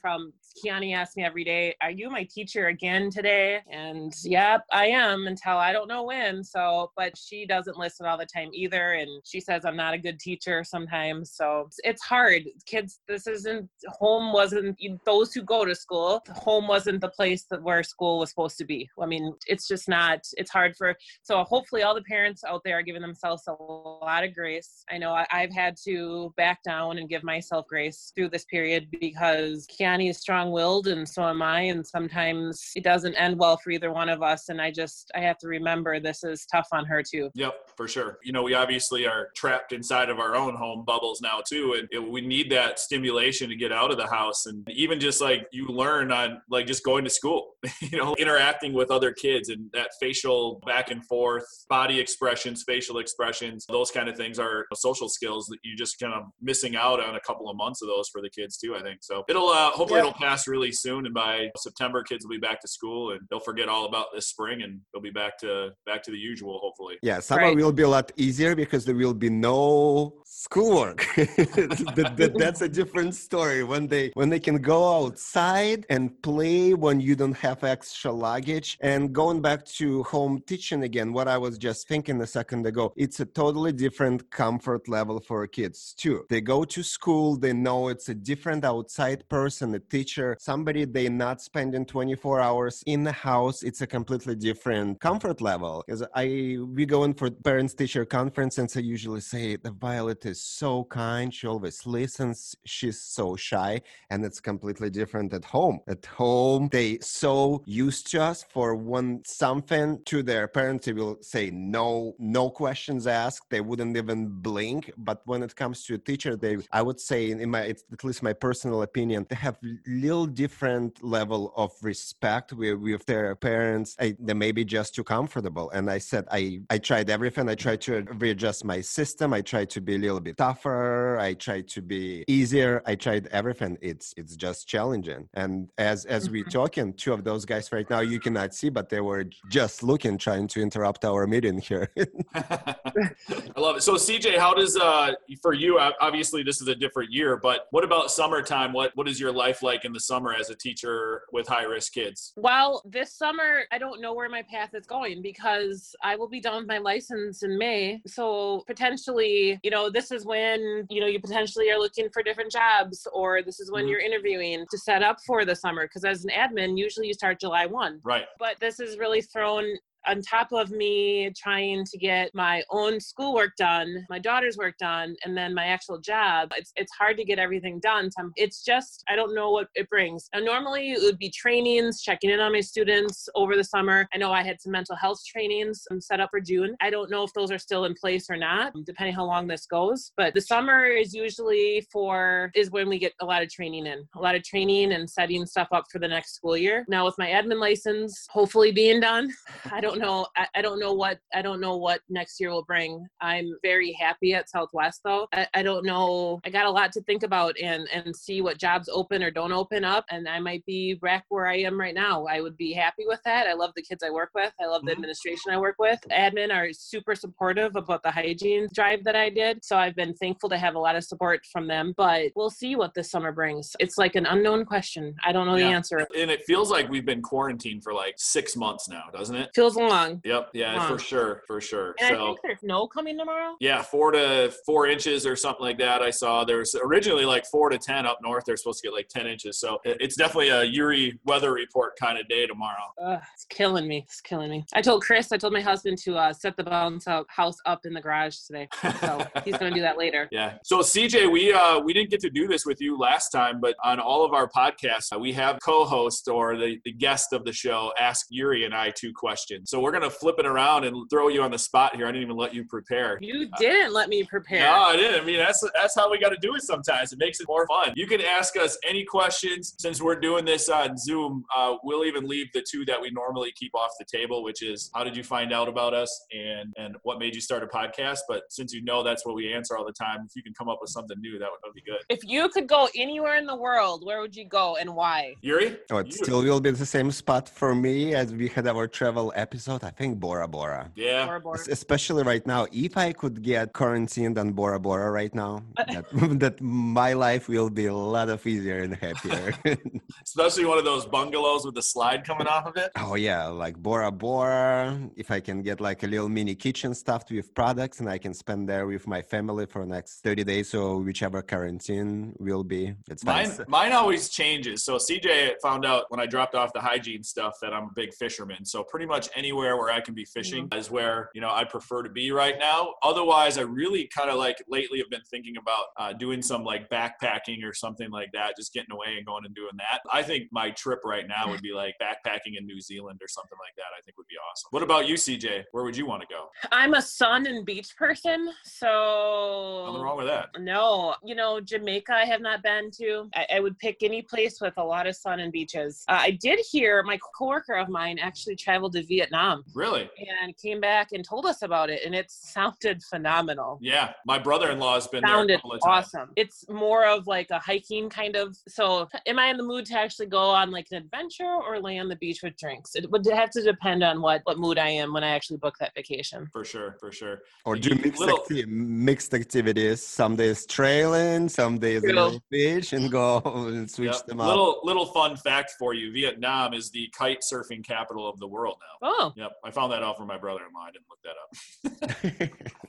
from. 0.00 0.32
Kiani 0.64 0.94
asks 0.94 1.16
me 1.16 1.24
every 1.24 1.44
day, 1.44 1.74
"Are 1.80 1.90
you 1.90 2.10
my 2.10 2.24
teacher 2.24 2.66
again 2.66 3.10
today?" 3.10 3.60
And 3.70 4.12
yep, 4.24 4.64
I 4.72 4.86
am 4.86 5.26
until 5.26 5.56
I 5.56 5.72
don't 5.72 5.88
know 5.88 6.04
when. 6.04 6.42
So, 6.42 6.90
but 6.96 7.16
she 7.16 7.46
doesn't 7.46 7.78
listen 7.78 8.06
all 8.06 8.18
the 8.18 8.26
time 8.26 8.50
either, 8.52 8.94
and 8.94 9.08
she 9.24 9.40
says 9.40 9.64
I'm 9.64 9.76
not 9.76 9.94
a 9.94 9.98
good 9.98 10.18
teacher 10.18 10.64
sometimes. 10.64 11.32
So 11.32 11.68
it's 11.84 12.02
hard. 12.02 12.44
Kids, 12.66 13.00
this 13.08 13.26
isn't 13.26 13.68
home. 13.88 14.32
Wasn't 14.32 14.78
those 15.04 15.32
who 15.32 15.42
go 15.42 15.64
to 15.64 15.74
school? 15.74 16.22
Home 16.30 16.66
wasn't 16.66 17.00
the 17.00 17.08
place 17.08 17.44
that 17.50 17.62
where 17.62 17.82
school 17.82 18.18
was 18.18 18.32
supposed 18.38 18.58
to 18.58 18.64
be. 18.64 18.88
I 19.00 19.06
mean, 19.06 19.34
it's 19.46 19.66
just 19.66 19.88
not. 19.88 20.20
It's 20.34 20.50
hard 20.50 20.76
for. 20.76 20.94
So 21.22 21.42
hopefully, 21.44 21.82
all 21.82 21.94
the 21.94 22.02
parents 22.02 22.44
out 22.44 22.62
there 22.64 22.78
are 22.78 22.82
giving 22.82 23.02
themselves 23.02 23.42
a 23.48 23.52
lot 23.62 24.24
of 24.24 24.34
grace 24.34 24.84
I 24.90 24.98
know 24.98 25.12
I, 25.12 25.26
have 25.30 25.52
had 25.52 25.76
to 25.84 26.32
back 26.36 26.62
down 26.62 26.98
and 26.98 27.08
give 27.08 27.22
myself 27.22 27.66
grace 27.68 28.12
through 28.14 28.30
this 28.30 28.44
period 28.46 28.88
because 29.00 29.66
Kiani 29.66 30.10
is 30.10 30.18
strong 30.18 30.50
willed 30.50 30.86
and 30.86 31.08
so 31.08 31.24
am 31.24 31.42
I. 31.42 31.62
And 31.62 31.86
sometimes 31.86 32.70
it 32.74 32.84
doesn't 32.84 33.14
end 33.14 33.38
well 33.38 33.56
for 33.56 33.70
either 33.70 33.92
one 33.92 34.08
of 34.08 34.22
us. 34.22 34.48
And 34.48 34.60
I 34.60 34.70
just, 34.70 35.10
I 35.14 35.20
have 35.20 35.38
to 35.38 35.48
remember 35.48 36.00
this 36.00 36.24
is 36.24 36.46
tough 36.46 36.68
on 36.72 36.84
her 36.86 37.02
too. 37.02 37.30
Yep, 37.34 37.54
for 37.76 37.88
sure. 37.88 38.18
You 38.24 38.32
know, 38.32 38.42
we 38.42 38.54
obviously 38.54 39.06
are 39.06 39.28
trapped 39.36 39.72
inside 39.72 40.10
of 40.10 40.18
our 40.18 40.34
own 40.34 40.56
home 40.56 40.84
bubbles 40.84 41.20
now 41.20 41.40
too. 41.46 41.76
And 41.78 41.88
it, 41.90 42.10
we 42.10 42.20
need 42.20 42.50
that 42.52 42.78
stimulation 42.78 43.48
to 43.50 43.56
get 43.56 43.72
out 43.72 43.90
of 43.90 43.98
the 43.98 44.06
house. 44.06 44.46
And 44.46 44.68
even 44.70 45.00
just 45.00 45.20
like 45.20 45.46
you 45.52 45.68
learn 45.68 46.12
on 46.12 46.40
like 46.50 46.66
just 46.66 46.84
going 46.84 47.04
to 47.04 47.10
school, 47.10 47.54
you 47.80 47.98
know, 47.98 48.14
interacting 48.28 48.72
with 48.74 48.90
other 48.90 49.12
kids 49.12 49.48
and 49.48 49.70
that 49.72 49.90
facial 50.00 50.60
back 50.66 50.90
and 50.90 51.04
forth, 51.06 51.44
body 51.68 51.98
expressions, 51.98 52.62
facial 52.66 52.98
expressions, 52.98 53.64
those 53.68 53.90
kind 53.90 54.08
of 54.08 54.16
things 54.16 54.38
are 54.38 54.66
social 54.74 55.08
skills 55.08 55.46
that 55.46 55.58
you 55.62 55.74
just 55.76 55.98
kind 55.98 56.12
of 56.12 56.24
missing 56.42 56.76
out 56.76 57.02
on 57.02 57.14
a 57.16 57.20
couple 57.20 57.48
of 57.48 57.56
months 57.56 57.80
of 57.82 57.88
those 57.88 58.08
for 58.08 58.20
the 58.20 58.30
kids 58.30 58.58
too. 58.58 58.76
I 58.76 58.82
think 58.82 58.98
so. 59.00 59.24
It'll 59.28 59.48
uh, 59.48 59.70
hopefully 59.70 60.00
yeah. 60.00 60.06
it'll 60.06 60.20
pass 60.20 60.46
really 60.46 60.72
soon, 60.72 61.06
and 61.06 61.14
by 61.14 61.48
September, 61.56 62.02
kids 62.02 62.24
will 62.24 62.30
be 62.30 62.38
back 62.38 62.60
to 62.60 62.68
school, 62.68 63.12
and 63.12 63.20
they'll 63.30 63.40
forget 63.40 63.68
all 63.68 63.86
about 63.86 64.06
this 64.14 64.28
spring, 64.28 64.62
and 64.62 64.80
they'll 64.92 65.02
be 65.02 65.10
back 65.10 65.38
to 65.38 65.70
back 65.86 66.02
to 66.02 66.10
the 66.10 66.18
usual. 66.18 66.58
Hopefully. 66.62 66.96
Yeah, 67.02 67.20
summer 67.20 67.42
right. 67.42 67.56
will 67.56 67.72
be 67.72 67.84
a 67.84 67.88
lot 67.88 68.12
easier 68.16 68.54
because 68.54 68.84
there 68.84 68.94
will 68.94 69.14
be 69.14 69.30
no 69.30 70.22
schoolwork. 70.24 70.98
that, 71.16 72.14
that, 72.16 72.34
that's 72.38 72.60
a 72.62 72.68
different 72.68 73.14
story. 73.14 73.64
When 73.64 73.86
they 73.86 74.10
when 74.14 74.28
they 74.28 74.40
can 74.40 74.58
go 74.58 75.04
outside 75.04 75.86
and 75.88 76.20
play 76.22 76.74
when 76.74 77.00
you 77.00 77.14
don't 77.16 77.36
have 77.36 77.64
extra 77.64 78.12
luggage, 78.18 78.78
and 78.80 79.12
going 79.12 79.40
back 79.40 79.64
to 79.80 80.02
home 80.04 80.42
teaching 80.46 80.82
again, 80.82 81.12
what 81.12 81.28
I 81.28 81.38
was 81.38 81.58
just 81.58 81.88
thinking 81.88 82.20
a 82.20 82.26
second 82.26 82.66
ago, 82.66 82.92
it's 82.96 83.20
a 83.20 83.24
totally 83.24 83.72
different 83.72 84.30
comfort 84.30 84.88
level 84.88 85.20
for 85.20 85.46
kids 85.46 85.94
too. 85.96 86.24
They 86.28 86.40
go 86.40 86.64
to 86.64 86.82
school, 86.82 87.36
they 87.36 87.52
know 87.52 87.88
it's 87.88 88.08
a 88.08 88.14
different 88.14 88.64
outside 88.64 89.28
person, 89.28 89.74
a 89.74 89.78
teacher, 89.78 90.36
somebody 90.38 90.84
they're 90.84 91.10
not 91.10 91.40
spending 91.40 91.84
24 91.86 92.40
hours 92.40 92.82
in 92.86 93.04
the 93.04 93.12
house. 93.12 93.62
It's 93.62 93.80
a 93.80 93.86
completely 93.86 94.34
different 94.34 95.00
comfort 95.00 95.40
level. 95.40 95.84
Because 95.86 96.04
I 96.14 96.58
we 96.74 96.86
go 96.86 97.04
in 97.04 97.14
for 97.14 97.30
parents 97.30 97.74
teacher 97.74 98.04
conference 98.04 98.58
and 98.58 98.68
I 98.74 98.80
usually 98.80 99.20
say 99.20 99.56
the 99.56 99.70
Violet 99.70 100.24
is 100.26 100.40
so 100.40 100.84
kind. 100.84 101.32
She 101.32 101.46
always 101.46 101.86
listens. 101.86 102.56
She's 102.64 103.00
so 103.00 103.36
shy, 103.36 103.80
and 104.10 104.24
it's 104.24 104.40
completely 104.40 104.90
different 104.90 105.32
at 105.32 105.44
home. 105.44 105.80
At 105.88 106.04
home, 106.06 106.68
they 106.70 106.98
so 107.00 107.62
used 107.66 107.97
us 108.14 108.44
for 108.48 108.74
when 108.74 109.22
something 109.24 110.00
to 110.06 110.22
their 110.22 110.48
parents, 110.48 110.86
they 110.86 110.92
will 110.92 111.18
say 111.20 111.50
no, 111.50 112.14
no 112.18 112.50
questions 112.50 113.06
asked. 113.06 113.50
They 113.50 113.60
wouldn't 113.60 113.96
even 113.96 114.28
blink. 114.28 114.92
But 114.96 115.22
when 115.24 115.42
it 115.42 115.54
comes 115.54 115.84
to 115.84 115.94
a 115.94 115.98
teacher, 115.98 116.36
they, 116.36 116.58
I 116.72 116.82
would 116.82 117.00
say, 117.00 117.30
in 117.30 117.50
my, 117.50 117.62
it's 117.62 117.84
at 117.92 118.04
least 118.04 118.22
my 118.22 118.32
personal 118.32 118.82
opinion, 118.82 119.26
they 119.28 119.36
have 119.36 119.58
little 119.86 120.26
different 120.26 121.02
level 121.02 121.52
of 121.56 121.72
respect 121.82 122.52
with, 122.52 122.78
with 122.78 123.06
their 123.06 123.34
parents. 123.34 123.96
I, 124.00 124.16
they 124.18 124.34
may 124.34 124.52
be 124.52 124.64
just 124.64 124.94
too 124.94 125.04
comfortable. 125.04 125.70
And 125.70 125.90
I 125.90 125.98
said, 125.98 126.26
I, 126.30 126.60
I 126.70 126.78
tried 126.78 127.10
everything. 127.10 127.48
I 127.48 127.54
tried 127.54 127.80
to 127.82 128.02
readjust 128.18 128.64
my 128.64 128.80
system. 128.80 129.32
I 129.32 129.40
tried 129.40 129.70
to 129.70 129.80
be 129.80 129.94
a 129.94 129.98
little 129.98 130.20
bit 130.20 130.36
tougher. 130.36 131.18
I 131.18 131.34
tried 131.34 131.68
to 131.68 131.82
be 131.82 132.24
easier. 132.28 132.82
I 132.86 132.94
tried 132.94 133.26
everything. 133.28 133.78
It's, 133.80 134.14
it's 134.16 134.36
just 134.36 134.68
challenging. 134.68 135.28
And 135.34 135.68
as, 135.78 136.04
as 136.04 136.30
we 136.30 136.40
mm-hmm. 136.40 136.50
talking, 136.50 136.92
two 136.92 137.12
of 137.12 137.24
those 137.24 137.44
guys 137.44 137.70
right 137.72 137.87
now, 137.90 138.00
you 138.00 138.20
cannot 138.20 138.54
see, 138.54 138.68
but 138.68 138.88
they 138.88 139.00
were 139.00 139.24
just 139.48 139.82
looking, 139.82 140.18
trying 140.18 140.48
to 140.48 140.60
interrupt 140.60 141.04
our 141.04 141.26
meeting 141.26 141.58
here. 141.58 141.90
I 142.34 143.14
love 143.56 143.76
it. 143.76 143.82
So 143.82 143.94
CJ, 143.94 144.38
how 144.38 144.54
does 144.54 144.76
uh 144.76 145.12
for 145.42 145.52
you? 145.52 145.78
Obviously, 146.00 146.42
this 146.42 146.60
is 146.60 146.68
a 146.68 146.74
different 146.74 147.12
year, 147.12 147.36
but 147.36 147.66
what 147.70 147.84
about 147.84 148.10
summertime? 148.10 148.72
What 148.72 148.92
what 148.96 149.08
is 149.08 149.18
your 149.20 149.32
life 149.32 149.62
like 149.62 149.84
in 149.84 149.92
the 149.92 150.00
summer 150.00 150.34
as 150.34 150.50
a 150.50 150.54
teacher 150.54 151.22
with 151.32 151.46
high 151.46 151.64
risk 151.64 151.92
kids? 151.92 152.32
Well, 152.36 152.82
this 152.84 153.12
summer 153.14 153.62
I 153.72 153.78
don't 153.78 154.00
know 154.00 154.14
where 154.14 154.28
my 154.28 154.42
path 154.42 154.74
is 154.74 154.86
going 154.86 155.22
because 155.22 155.94
I 156.02 156.16
will 156.16 156.28
be 156.28 156.40
done 156.40 156.58
with 156.58 156.68
my 156.68 156.78
license 156.78 157.42
in 157.42 157.58
May. 157.58 158.00
So 158.06 158.64
potentially, 158.66 159.58
you 159.62 159.70
know, 159.70 159.90
this 159.90 160.10
is 160.10 160.24
when 160.24 160.86
you 160.90 161.00
know 161.00 161.06
you 161.06 161.20
potentially 161.20 161.70
are 161.70 161.78
looking 161.78 162.08
for 162.10 162.22
different 162.22 162.52
jobs, 162.52 163.06
or 163.12 163.42
this 163.42 163.60
is 163.60 163.70
when 163.70 163.84
mm-hmm. 163.84 163.90
you're 163.90 164.00
interviewing 164.00 164.66
to 164.70 164.78
set 164.78 165.02
up 165.02 165.18
for 165.26 165.44
the 165.44 165.56
summer. 165.56 165.84
Because 165.84 166.04
as 166.04 166.24
an 166.24 166.30
admin, 166.30 166.78
usually 166.78 167.06
you 167.06 167.14
start 167.14 167.40
July 167.40 167.66
one. 167.66 167.77
Right. 168.04 168.26
But 168.38 168.58
this 168.60 168.80
is 168.80 168.98
really 168.98 169.22
thrown 169.22 169.64
on 170.06 170.22
top 170.22 170.52
of 170.52 170.70
me 170.70 171.32
trying 171.36 171.84
to 171.84 171.98
get 171.98 172.34
my 172.34 172.62
own 172.70 173.00
schoolwork 173.00 173.52
done, 173.56 174.06
my 174.08 174.18
daughter's 174.18 174.56
work 174.56 174.76
done, 174.78 175.14
and 175.24 175.36
then 175.36 175.54
my 175.54 175.64
actual 175.64 175.98
job, 175.98 176.50
it's 176.56 176.72
it's 176.76 176.92
hard 176.92 177.16
to 177.16 177.24
get 177.24 177.38
everything 177.38 177.80
done. 177.80 178.10
It's 178.36 178.64
just 178.64 179.04
I 179.08 179.16
don't 179.16 179.34
know 179.34 179.50
what 179.50 179.68
it 179.74 179.88
brings. 179.90 180.28
Now 180.34 180.40
normally 180.40 180.92
it 180.92 181.02
would 181.02 181.18
be 181.18 181.30
trainings, 181.30 182.02
checking 182.02 182.30
in 182.30 182.40
on 182.40 182.52
my 182.52 182.60
students 182.60 183.28
over 183.34 183.56
the 183.56 183.64
summer. 183.64 184.08
I 184.14 184.18
know 184.18 184.32
I 184.32 184.42
had 184.42 184.60
some 184.60 184.72
mental 184.72 184.96
health 184.96 185.20
trainings 185.26 185.84
um, 185.90 186.00
set 186.00 186.20
up 186.20 186.30
for 186.30 186.40
June. 186.40 186.76
I 186.80 186.90
don't 186.90 187.10
know 187.10 187.24
if 187.24 187.32
those 187.34 187.50
are 187.50 187.58
still 187.58 187.84
in 187.84 187.94
place 187.94 188.30
or 188.30 188.36
not, 188.36 188.74
um, 188.74 188.84
depending 188.84 189.14
how 189.14 189.24
long 189.24 189.46
this 189.46 189.66
goes. 189.66 190.12
But 190.16 190.34
the 190.34 190.40
summer 190.40 190.86
is 190.86 191.14
usually 191.14 191.86
for 191.92 192.50
is 192.54 192.70
when 192.70 192.88
we 192.88 192.98
get 192.98 193.12
a 193.20 193.24
lot 193.24 193.42
of 193.42 193.50
training 193.50 193.86
in, 193.86 194.06
a 194.14 194.20
lot 194.20 194.34
of 194.34 194.42
training 194.42 194.92
and 194.92 195.08
setting 195.08 195.44
stuff 195.46 195.68
up 195.72 195.84
for 195.90 195.98
the 195.98 196.08
next 196.08 196.34
school 196.34 196.56
year. 196.56 196.84
Now 196.88 197.04
with 197.04 197.16
my 197.18 197.28
admin 197.28 197.60
license 197.60 198.26
hopefully 198.30 198.72
being 198.72 199.00
done, 199.00 199.30
I 199.72 199.80
don't 199.80 199.87
don't 199.88 199.98
know. 199.98 200.26
I, 200.36 200.46
I, 200.56 200.62
don't 200.62 200.78
know 200.78 200.92
what 200.92 201.18
I 201.34 201.42
don't 201.42 201.60
know 201.60 201.76
what 201.76 202.00
next 202.08 202.40
year 202.40 202.50
will 202.50 202.64
bring. 202.64 203.06
I'm 203.20 203.50
very 203.62 203.92
happy 203.92 204.34
at 204.34 204.50
Southwest 204.50 205.00
though. 205.04 205.28
I, 205.32 205.46
I 205.54 205.62
don't 205.62 205.84
know. 205.84 206.40
I 206.44 206.50
got 206.50 206.66
a 206.66 206.70
lot 206.70 206.92
to 206.92 207.02
think 207.02 207.22
about 207.22 207.58
and 207.60 207.88
and 207.92 208.14
see 208.14 208.40
what 208.40 208.58
jobs 208.58 208.88
open 208.92 209.22
or 209.22 209.30
don't 209.30 209.52
open 209.52 209.84
up. 209.84 210.04
And 210.10 210.28
I 210.28 210.40
might 210.40 210.64
be 210.66 210.94
back 210.94 211.24
where 211.28 211.46
I 211.46 211.58
am 211.58 211.78
right 211.78 211.94
now. 211.94 212.26
I 212.26 212.40
would 212.40 212.56
be 212.56 212.72
happy 212.72 213.04
with 213.06 213.20
that. 213.24 213.46
I 213.46 213.54
love 213.54 213.72
the 213.76 213.82
kids 213.82 214.02
I 214.02 214.10
work 214.10 214.30
with. 214.34 214.52
I 214.60 214.66
love 214.66 214.82
the 214.82 214.90
mm-hmm. 214.90 214.98
administration 214.98 215.52
I 215.52 215.58
work 215.58 215.76
with. 215.78 216.00
Admin 216.10 216.54
are 216.54 216.72
super 216.72 217.14
supportive 217.14 217.76
about 217.76 218.02
the 218.02 218.10
hygiene 218.10 218.68
drive 218.74 219.04
that 219.04 219.16
I 219.16 219.30
did. 219.30 219.64
So 219.64 219.76
I've 219.76 219.96
been 219.96 220.14
thankful 220.14 220.48
to 220.50 220.58
have 220.58 220.74
a 220.74 220.78
lot 220.78 220.96
of 220.96 221.04
support 221.04 221.46
from 221.50 221.66
them. 221.66 221.94
But 221.96 222.32
we'll 222.34 222.50
see 222.50 222.76
what 222.76 222.94
this 222.94 223.10
summer 223.10 223.32
brings. 223.32 223.74
It's 223.78 223.98
like 223.98 224.14
an 224.14 224.26
unknown 224.26 224.64
question. 224.64 225.14
I 225.24 225.32
don't 225.32 225.46
know 225.46 225.56
yeah. 225.56 225.68
the 225.68 225.74
answer. 225.74 226.06
And 226.16 226.30
it 226.30 226.44
feels 226.44 226.70
like 226.70 226.88
we've 226.88 227.06
been 227.06 227.22
quarantined 227.22 227.82
for 227.82 227.94
like 227.94 228.14
six 228.16 228.56
months 228.56 228.88
now, 228.88 229.04
doesn't 229.12 229.34
it? 229.34 229.50
Feels 229.54 229.76
long. 229.86 230.20
Yep. 230.24 230.50
Yeah, 230.54 230.76
Long. 230.76 230.88
for 230.88 230.98
sure. 230.98 231.42
For 231.46 231.60
sure. 231.60 231.94
And 232.00 232.16
I 232.16 232.18
so. 232.18 232.26
think 232.26 232.38
there's 232.42 232.60
snow 232.60 232.86
coming 232.86 233.18
tomorrow. 233.18 233.56
Yeah, 233.60 233.82
four 233.82 234.12
to 234.12 234.52
four 234.66 234.86
inches 234.86 235.26
or 235.26 235.36
something 235.36 235.64
like 235.64 235.78
that. 235.78 236.02
I 236.02 236.10
saw 236.10 236.44
there's 236.44 236.74
originally 236.82 237.24
like 237.24 237.46
four 237.46 237.68
to 237.70 237.78
ten 237.78 238.06
up 238.06 238.18
north. 238.22 238.44
They're 238.46 238.56
supposed 238.56 238.82
to 238.82 238.88
get 238.88 238.94
like 238.94 239.08
ten 239.08 239.26
inches, 239.26 239.58
so 239.60 239.78
it's 239.84 240.16
definitely 240.16 240.48
a 240.48 240.64
Yuri 240.64 241.18
weather 241.24 241.52
report 241.52 241.98
kind 241.98 242.18
of 242.18 242.28
day 242.28 242.46
tomorrow. 242.46 242.92
Ugh, 243.02 243.20
it's 243.34 243.44
killing 243.46 243.86
me. 243.86 244.04
It's 244.06 244.20
killing 244.20 244.50
me. 244.50 244.64
I 244.74 244.82
told 244.82 245.02
Chris, 245.02 245.32
I 245.32 245.36
told 245.36 245.52
my 245.52 245.60
husband 245.60 245.98
to 245.98 246.16
uh, 246.16 246.32
set 246.32 246.56
the 246.56 246.64
bounce 246.64 247.06
out 247.06 247.26
house 247.28 247.56
up 247.66 247.84
in 247.84 247.92
the 247.92 248.00
garage 248.00 248.36
today. 248.38 248.68
So 249.00 249.24
he's 249.44 249.56
going 249.56 249.72
to 249.72 249.76
do 249.76 249.82
that 249.82 249.98
later. 249.98 250.28
Yeah. 250.30 250.58
So 250.64 250.80
CJ, 250.80 251.30
we 251.30 251.52
uh 251.52 251.80
we 251.80 251.92
didn't 251.92 252.10
get 252.10 252.20
to 252.20 252.30
do 252.30 252.46
this 252.46 252.64
with 252.64 252.80
you 252.80 252.98
last 252.98 253.30
time, 253.30 253.60
but 253.60 253.74
on 253.84 254.00
all 254.00 254.24
of 254.24 254.32
our 254.32 254.48
podcasts, 254.48 255.14
uh, 255.14 255.18
we 255.18 255.32
have 255.32 255.58
co-host 255.64 256.28
or 256.28 256.56
the, 256.56 256.78
the 256.84 256.92
guest 256.92 257.32
of 257.32 257.44
the 257.44 257.52
show 257.52 257.92
ask 257.98 258.26
Yuri 258.30 258.64
and 258.64 258.74
I 258.74 258.90
two 258.90 259.12
questions. 259.12 259.67
So 259.68 259.80
we're 259.80 259.92
gonna 259.92 260.08
flip 260.08 260.36
it 260.38 260.46
around 260.46 260.84
and 260.84 260.96
throw 261.10 261.28
you 261.28 261.42
on 261.42 261.50
the 261.50 261.58
spot 261.58 261.94
here. 261.94 262.06
I 262.06 262.08
didn't 262.10 262.22
even 262.22 262.38
let 262.38 262.54
you 262.54 262.64
prepare. 262.64 263.18
You 263.20 263.50
didn't 263.58 263.92
let 263.92 264.08
me 264.08 264.24
prepare. 264.24 264.60
No, 264.60 264.72
I 264.84 264.96
didn't. 264.96 265.20
I 265.20 265.24
mean, 265.26 265.36
that's 265.36 265.62
that's 265.74 265.94
how 265.94 266.10
we 266.10 266.18
got 266.18 266.30
to 266.30 266.38
do 266.40 266.54
it. 266.54 266.62
Sometimes 266.62 267.12
it 267.12 267.18
makes 267.18 267.38
it 267.38 267.46
more 267.46 267.66
fun. 267.66 267.92
You 267.94 268.06
can 268.06 268.22
ask 268.22 268.56
us 268.56 268.78
any 268.88 269.04
questions 269.04 269.74
since 269.78 270.00
we're 270.00 270.18
doing 270.18 270.46
this 270.46 270.70
on 270.70 270.96
Zoom. 270.96 271.44
Uh, 271.54 271.74
we'll 271.84 272.06
even 272.06 272.26
leave 272.26 272.50
the 272.54 272.62
two 272.66 272.86
that 272.86 272.98
we 272.98 273.10
normally 273.10 273.52
keep 273.56 273.74
off 273.74 273.90
the 273.98 274.06
table, 274.06 274.42
which 274.42 274.62
is 274.62 274.90
how 274.94 275.04
did 275.04 275.14
you 275.14 275.22
find 275.22 275.52
out 275.52 275.68
about 275.68 275.92
us 275.92 276.24
and 276.32 276.72
and 276.78 276.96
what 277.02 277.18
made 277.18 277.34
you 277.34 277.42
start 277.42 277.62
a 277.62 277.66
podcast. 277.66 278.20
But 278.26 278.44
since 278.48 278.72
you 278.72 278.82
know 278.82 279.02
that's 279.02 279.26
what 279.26 279.34
we 279.34 279.52
answer 279.52 279.76
all 279.76 279.84
the 279.84 279.92
time, 279.92 280.20
if 280.24 280.34
you 280.34 280.42
can 280.42 280.54
come 280.54 280.70
up 280.70 280.78
with 280.80 280.88
something 280.88 281.20
new, 281.20 281.38
that 281.38 281.48
would, 281.50 281.58
that 281.62 281.68
would 281.68 281.74
be 281.74 281.82
good. 281.82 282.00
If 282.08 282.20
you 282.24 282.48
could 282.48 282.68
go 282.68 282.88
anywhere 282.96 283.36
in 283.36 283.44
the 283.44 283.56
world, 283.56 284.06
where 284.06 284.22
would 284.22 284.34
you 284.34 284.46
go 284.46 284.76
and 284.76 284.94
why? 284.94 285.34
Yuri, 285.42 285.76
Oh, 285.90 285.98
it 285.98 286.06
You- 286.06 286.12
still 286.12 286.42
will 286.42 286.58
be 286.60 286.70
the 286.70 286.86
same 286.86 287.10
spot 287.10 287.50
for 287.50 287.74
me 287.74 288.14
as 288.14 288.32
we 288.32 288.48
had 288.48 288.66
our 288.66 288.88
travel 288.88 289.30
episode. 289.36 289.57
I 289.66 289.90
think 289.90 290.20
Bora 290.20 290.46
Bora. 290.46 290.90
yeah. 290.94 291.26
Bora 291.26 291.40
Bora. 291.40 291.58
Especially 291.70 292.22
right 292.22 292.46
now, 292.46 292.66
if 292.72 292.96
I 292.96 293.12
could 293.12 293.42
get 293.42 293.72
quarantined 293.72 294.38
on 294.38 294.52
Bora 294.52 294.78
Bora 294.78 295.10
right 295.10 295.34
now, 295.34 295.62
uh. 295.76 295.84
that, 295.92 296.04
that 296.40 296.60
my 296.60 297.12
life 297.14 297.48
will 297.48 297.70
be 297.70 297.86
a 297.86 297.94
lot 297.94 298.28
of 298.28 298.46
easier 298.46 298.78
and 298.82 298.94
happier. 298.94 299.54
Especially 300.24 300.64
one 300.64 300.78
of 300.78 300.84
those 300.84 301.06
bungalows 301.06 301.64
with 301.64 301.74
the 301.74 301.82
slide 301.82 302.24
coming 302.24 302.46
off 302.46 302.66
of 302.66 302.76
it. 302.76 302.90
oh 302.96 303.14
yeah, 303.14 303.46
like 303.48 303.76
Bora 303.76 304.10
Bora. 304.12 304.98
If 305.16 305.30
I 305.30 305.40
can 305.40 305.62
get 305.62 305.80
like 305.80 306.02
a 306.02 306.06
little 306.06 306.28
mini 306.28 306.54
kitchen 306.54 306.94
stuffed 306.94 307.30
with 307.30 307.54
products, 307.54 308.00
and 308.00 308.08
I 308.08 308.18
can 308.18 308.34
spend 308.34 308.68
there 308.68 308.86
with 308.86 309.06
my 309.06 309.22
family 309.22 309.66
for 309.66 309.80
the 309.82 309.86
next 309.86 310.20
thirty 310.20 310.44
days 310.44 310.74
or 310.74 310.98
whichever 311.00 311.42
quarantine 311.42 312.34
will 312.38 312.64
be. 312.64 312.94
It's 313.10 313.24
Mine, 313.24 313.48
fine. 313.50 313.66
mine 313.68 313.92
always 313.92 314.28
changes. 314.28 314.84
So 314.84 314.96
CJ 314.96 315.54
found 315.62 315.84
out 315.84 316.04
when 316.10 316.20
I 316.20 316.26
dropped 316.26 316.54
off 316.54 316.72
the 316.72 316.80
hygiene 316.80 317.22
stuff 317.22 317.54
that 317.62 317.72
I'm 317.72 317.84
a 317.84 317.92
big 317.94 318.12
fisherman. 318.14 318.64
So 318.64 318.82
pretty 318.82 319.06
much 319.06 319.28
anywhere 319.48 319.78
where 319.78 319.90
I 319.90 320.00
can 320.00 320.14
be 320.14 320.26
fishing 320.26 320.68
is 320.74 320.90
where 320.90 321.30
you 321.34 321.40
know 321.40 321.50
I 321.50 321.64
prefer 321.64 322.02
to 322.02 322.10
be 322.10 322.30
right 322.30 322.56
now. 322.58 322.94
Otherwise, 323.02 323.56
I 323.56 323.62
really 323.62 324.08
kind 324.14 324.28
of 324.28 324.36
like 324.36 324.62
lately 324.68 324.98
have 324.98 325.08
been 325.08 325.22
thinking 325.30 325.56
about 325.56 325.86
uh, 325.96 326.12
doing 326.12 326.42
some 326.42 326.64
like 326.64 326.90
backpacking 326.90 327.64
or 327.64 327.72
something 327.72 328.10
like 328.10 328.30
that, 328.34 328.56
just 328.56 328.74
getting 328.74 328.92
away 328.92 329.16
and 329.16 329.24
going 329.24 329.46
and 329.46 329.54
doing 329.54 329.72
that. 329.78 330.00
I 330.12 330.22
think 330.22 330.48
my 330.52 330.70
trip 330.70 331.00
right 331.04 331.26
now 331.26 331.48
would 331.48 331.62
be 331.62 331.72
like 331.72 331.94
backpacking 332.00 332.58
in 332.58 332.66
New 332.66 332.80
Zealand 332.80 333.20
or 333.22 333.28
something 333.28 333.56
like 333.58 333.74
that. 333.76 333.96
I 333.96 334.02
think 334.02 334.18
would 334.18 334.26
be 334.26 334.36
awesome. 334.50 334.68
What 334.70 334.82
about 334.82 335.08
you, 335.08 335.14
CJ? 335.14 335.64
Where 335.72 335.84
would 335.84 335.96
you 335.96 336.04
want 336.04 336.22
to 336.22 336.28
go? 336.28 336.48
I'm 336.70 336.94
a 336.94 337.02
sun 337.02 337.46
and 337.46 337.64
beach 337.64 337.96
person, 337.96 338.50
so 338.64 339.84
Nothing 339.86 340.02
wrong 340.02 340.18
with 340.18 340.26
that. 340.26 340.50
No, 340.58 341.14
you 341.24 341.34
know, 341.34 341.60
Jamaica 341.60 342.12
I 342.12 342.24
have 342.26 342.42
not 342.42 342.62
been 342.62 342.90
to. 342.98 343.30
I, 343.34 343.46
I 343.54 343.60
would 343.60 343.78
pick 343.78 344.02
any 344.02 344.20
place 344.20 344.60
with 344.60 344.74
a 344.76 344.84
lot 344.84 345.06
of 345.06 345.16
sun 345.16 345.40
and 345.40 345.50
beaches. 345.52 346.04
Uh, 346.08 346.18
I 346.20 346.32
did 346.32 346.58
hear 346.70 347.02
my 347.02 347.18
coworker 347.38 347.74
of 347.74 347.88
mine 347.88 348.18
actually 348.18 348.56
traveled 348.56 348.92
to 348.92 349.02
Vietnam 349.02 349.37
Really? 349.74 350.08
and 350.42 350.56
came 350.56 350.80
back 350.80 351.08
and 351.12 351.24
told 351.24 351.46
us 351.46 351.62
about 351.62 351.90
it, 351.90 352.00
and 352.04 352.14
it 352.14 352.30
sounded 352.30 353.02
phenomenal. 353.02 353.78
Yeah, 353.80 354.12
my 354.26 354.38
brother-in-law 354.38 354.94
has 354.94 355.06
been 355.06 355.22
there 355.22 355.32
a 355.34 355.36
Sounded 355.38 355.56
couple 355.62 355.78
times. 355.78 355.82
awesome. 356.14 356.30
It's 356.36 356.64
more 356.68 357.06
of 357.06 357.26
like 357.26 357.50
a 357.50 357.58
hiking 357.58 358.08
kind 358.08 358.36
of. 358.36 358.56
So, 358.68 359.08
am 359.26 359.38
I 359.38 359.46
in 359.46 359.56
the 359.56 359.62
mood 359.62 359.86
to 359.86 359.98
actually 359.98 360.26
go 360.26 360.38
on 360.50 360.70
like 360.70 360.86
an 360.90 360.96
adventure 360.98 361.44
or 361.66 361.80
lay 361.80 361.98
on 361.98 362.08
the 362.08 362.16
beach 362.16 362.42
with 362.42 362.56
drinks? 362.56 362.94
It 362.94 363.10
would 363.10 363.24
have 363.26 363.50
to 363.50 363.62
depend 363.62 364.02
on 364.02 364.20
what 364.20 364.42
what 364.44 364.58
mood 364.58 364.78
I 364.78 364.88
am 364.88 365.12
when 365.12 365.24
I 365.24 365.30
actually 365.30 365.58
book 365.58 365.76
that 365.80 365.94
vacation. 365.94 366.48
For 366.52 366.64
sure, 366.64 366.96
for 367.00 367.12
sure. 367.12 367.40
Or 367.64 367.76
do 367.76 367.90
you 367.90 367.94
mixed, 367.96 368.20
little- 368.20 368.38
acti- 368.40 368.64
mixed 368.66 369.34
activities. 369.34 370.04
Some 370.06 370.36
days 370.36 370.66
trailing, 370.66 371.48
some 371.48 371.78
days 371.78 372.02
in 372.04 372.10
True. 372.14 372.30
the 372.30 372.42
beach, 372.50 372.92
and 372.92 373.10
go 373.10 373.40
and 373.44 373.90
switch 373.90 374.12
Yep. 374.12 374.26
them 374.26 374.40
up. 374.40 374.48
Little 374.48 374.80
little 374.84 375.06
fun 375.06 375.36
fact 375.36 375.72
for 375.78 375.94
you: 375.94 376.12
Vietnam 376.12 376.74
is 376.74 376.90
the 376.90 377.08
kite 377.16 377.40
surfing 377.42 377.84
capital 377.86 378.28
of 378.28 378.38
the 378.38 378.46
world 378.46 378.76
now. 378.80 379.08
Oh, 379.10 379.27
Oh. 379.28 379.32
Yep, 379.36 379.52
I 379.64 379.70
found 379.70 379.92
that 379.92 380.02
out 380.02 380.16
from 380.16 380.26
my 380.26 380.38
brother-in-law. 380.38 380.80
I 380.80 380.90
didn't 380.90 381.06
look 381.08 381.22
that 381.22 382.48
up. 382.48 382.50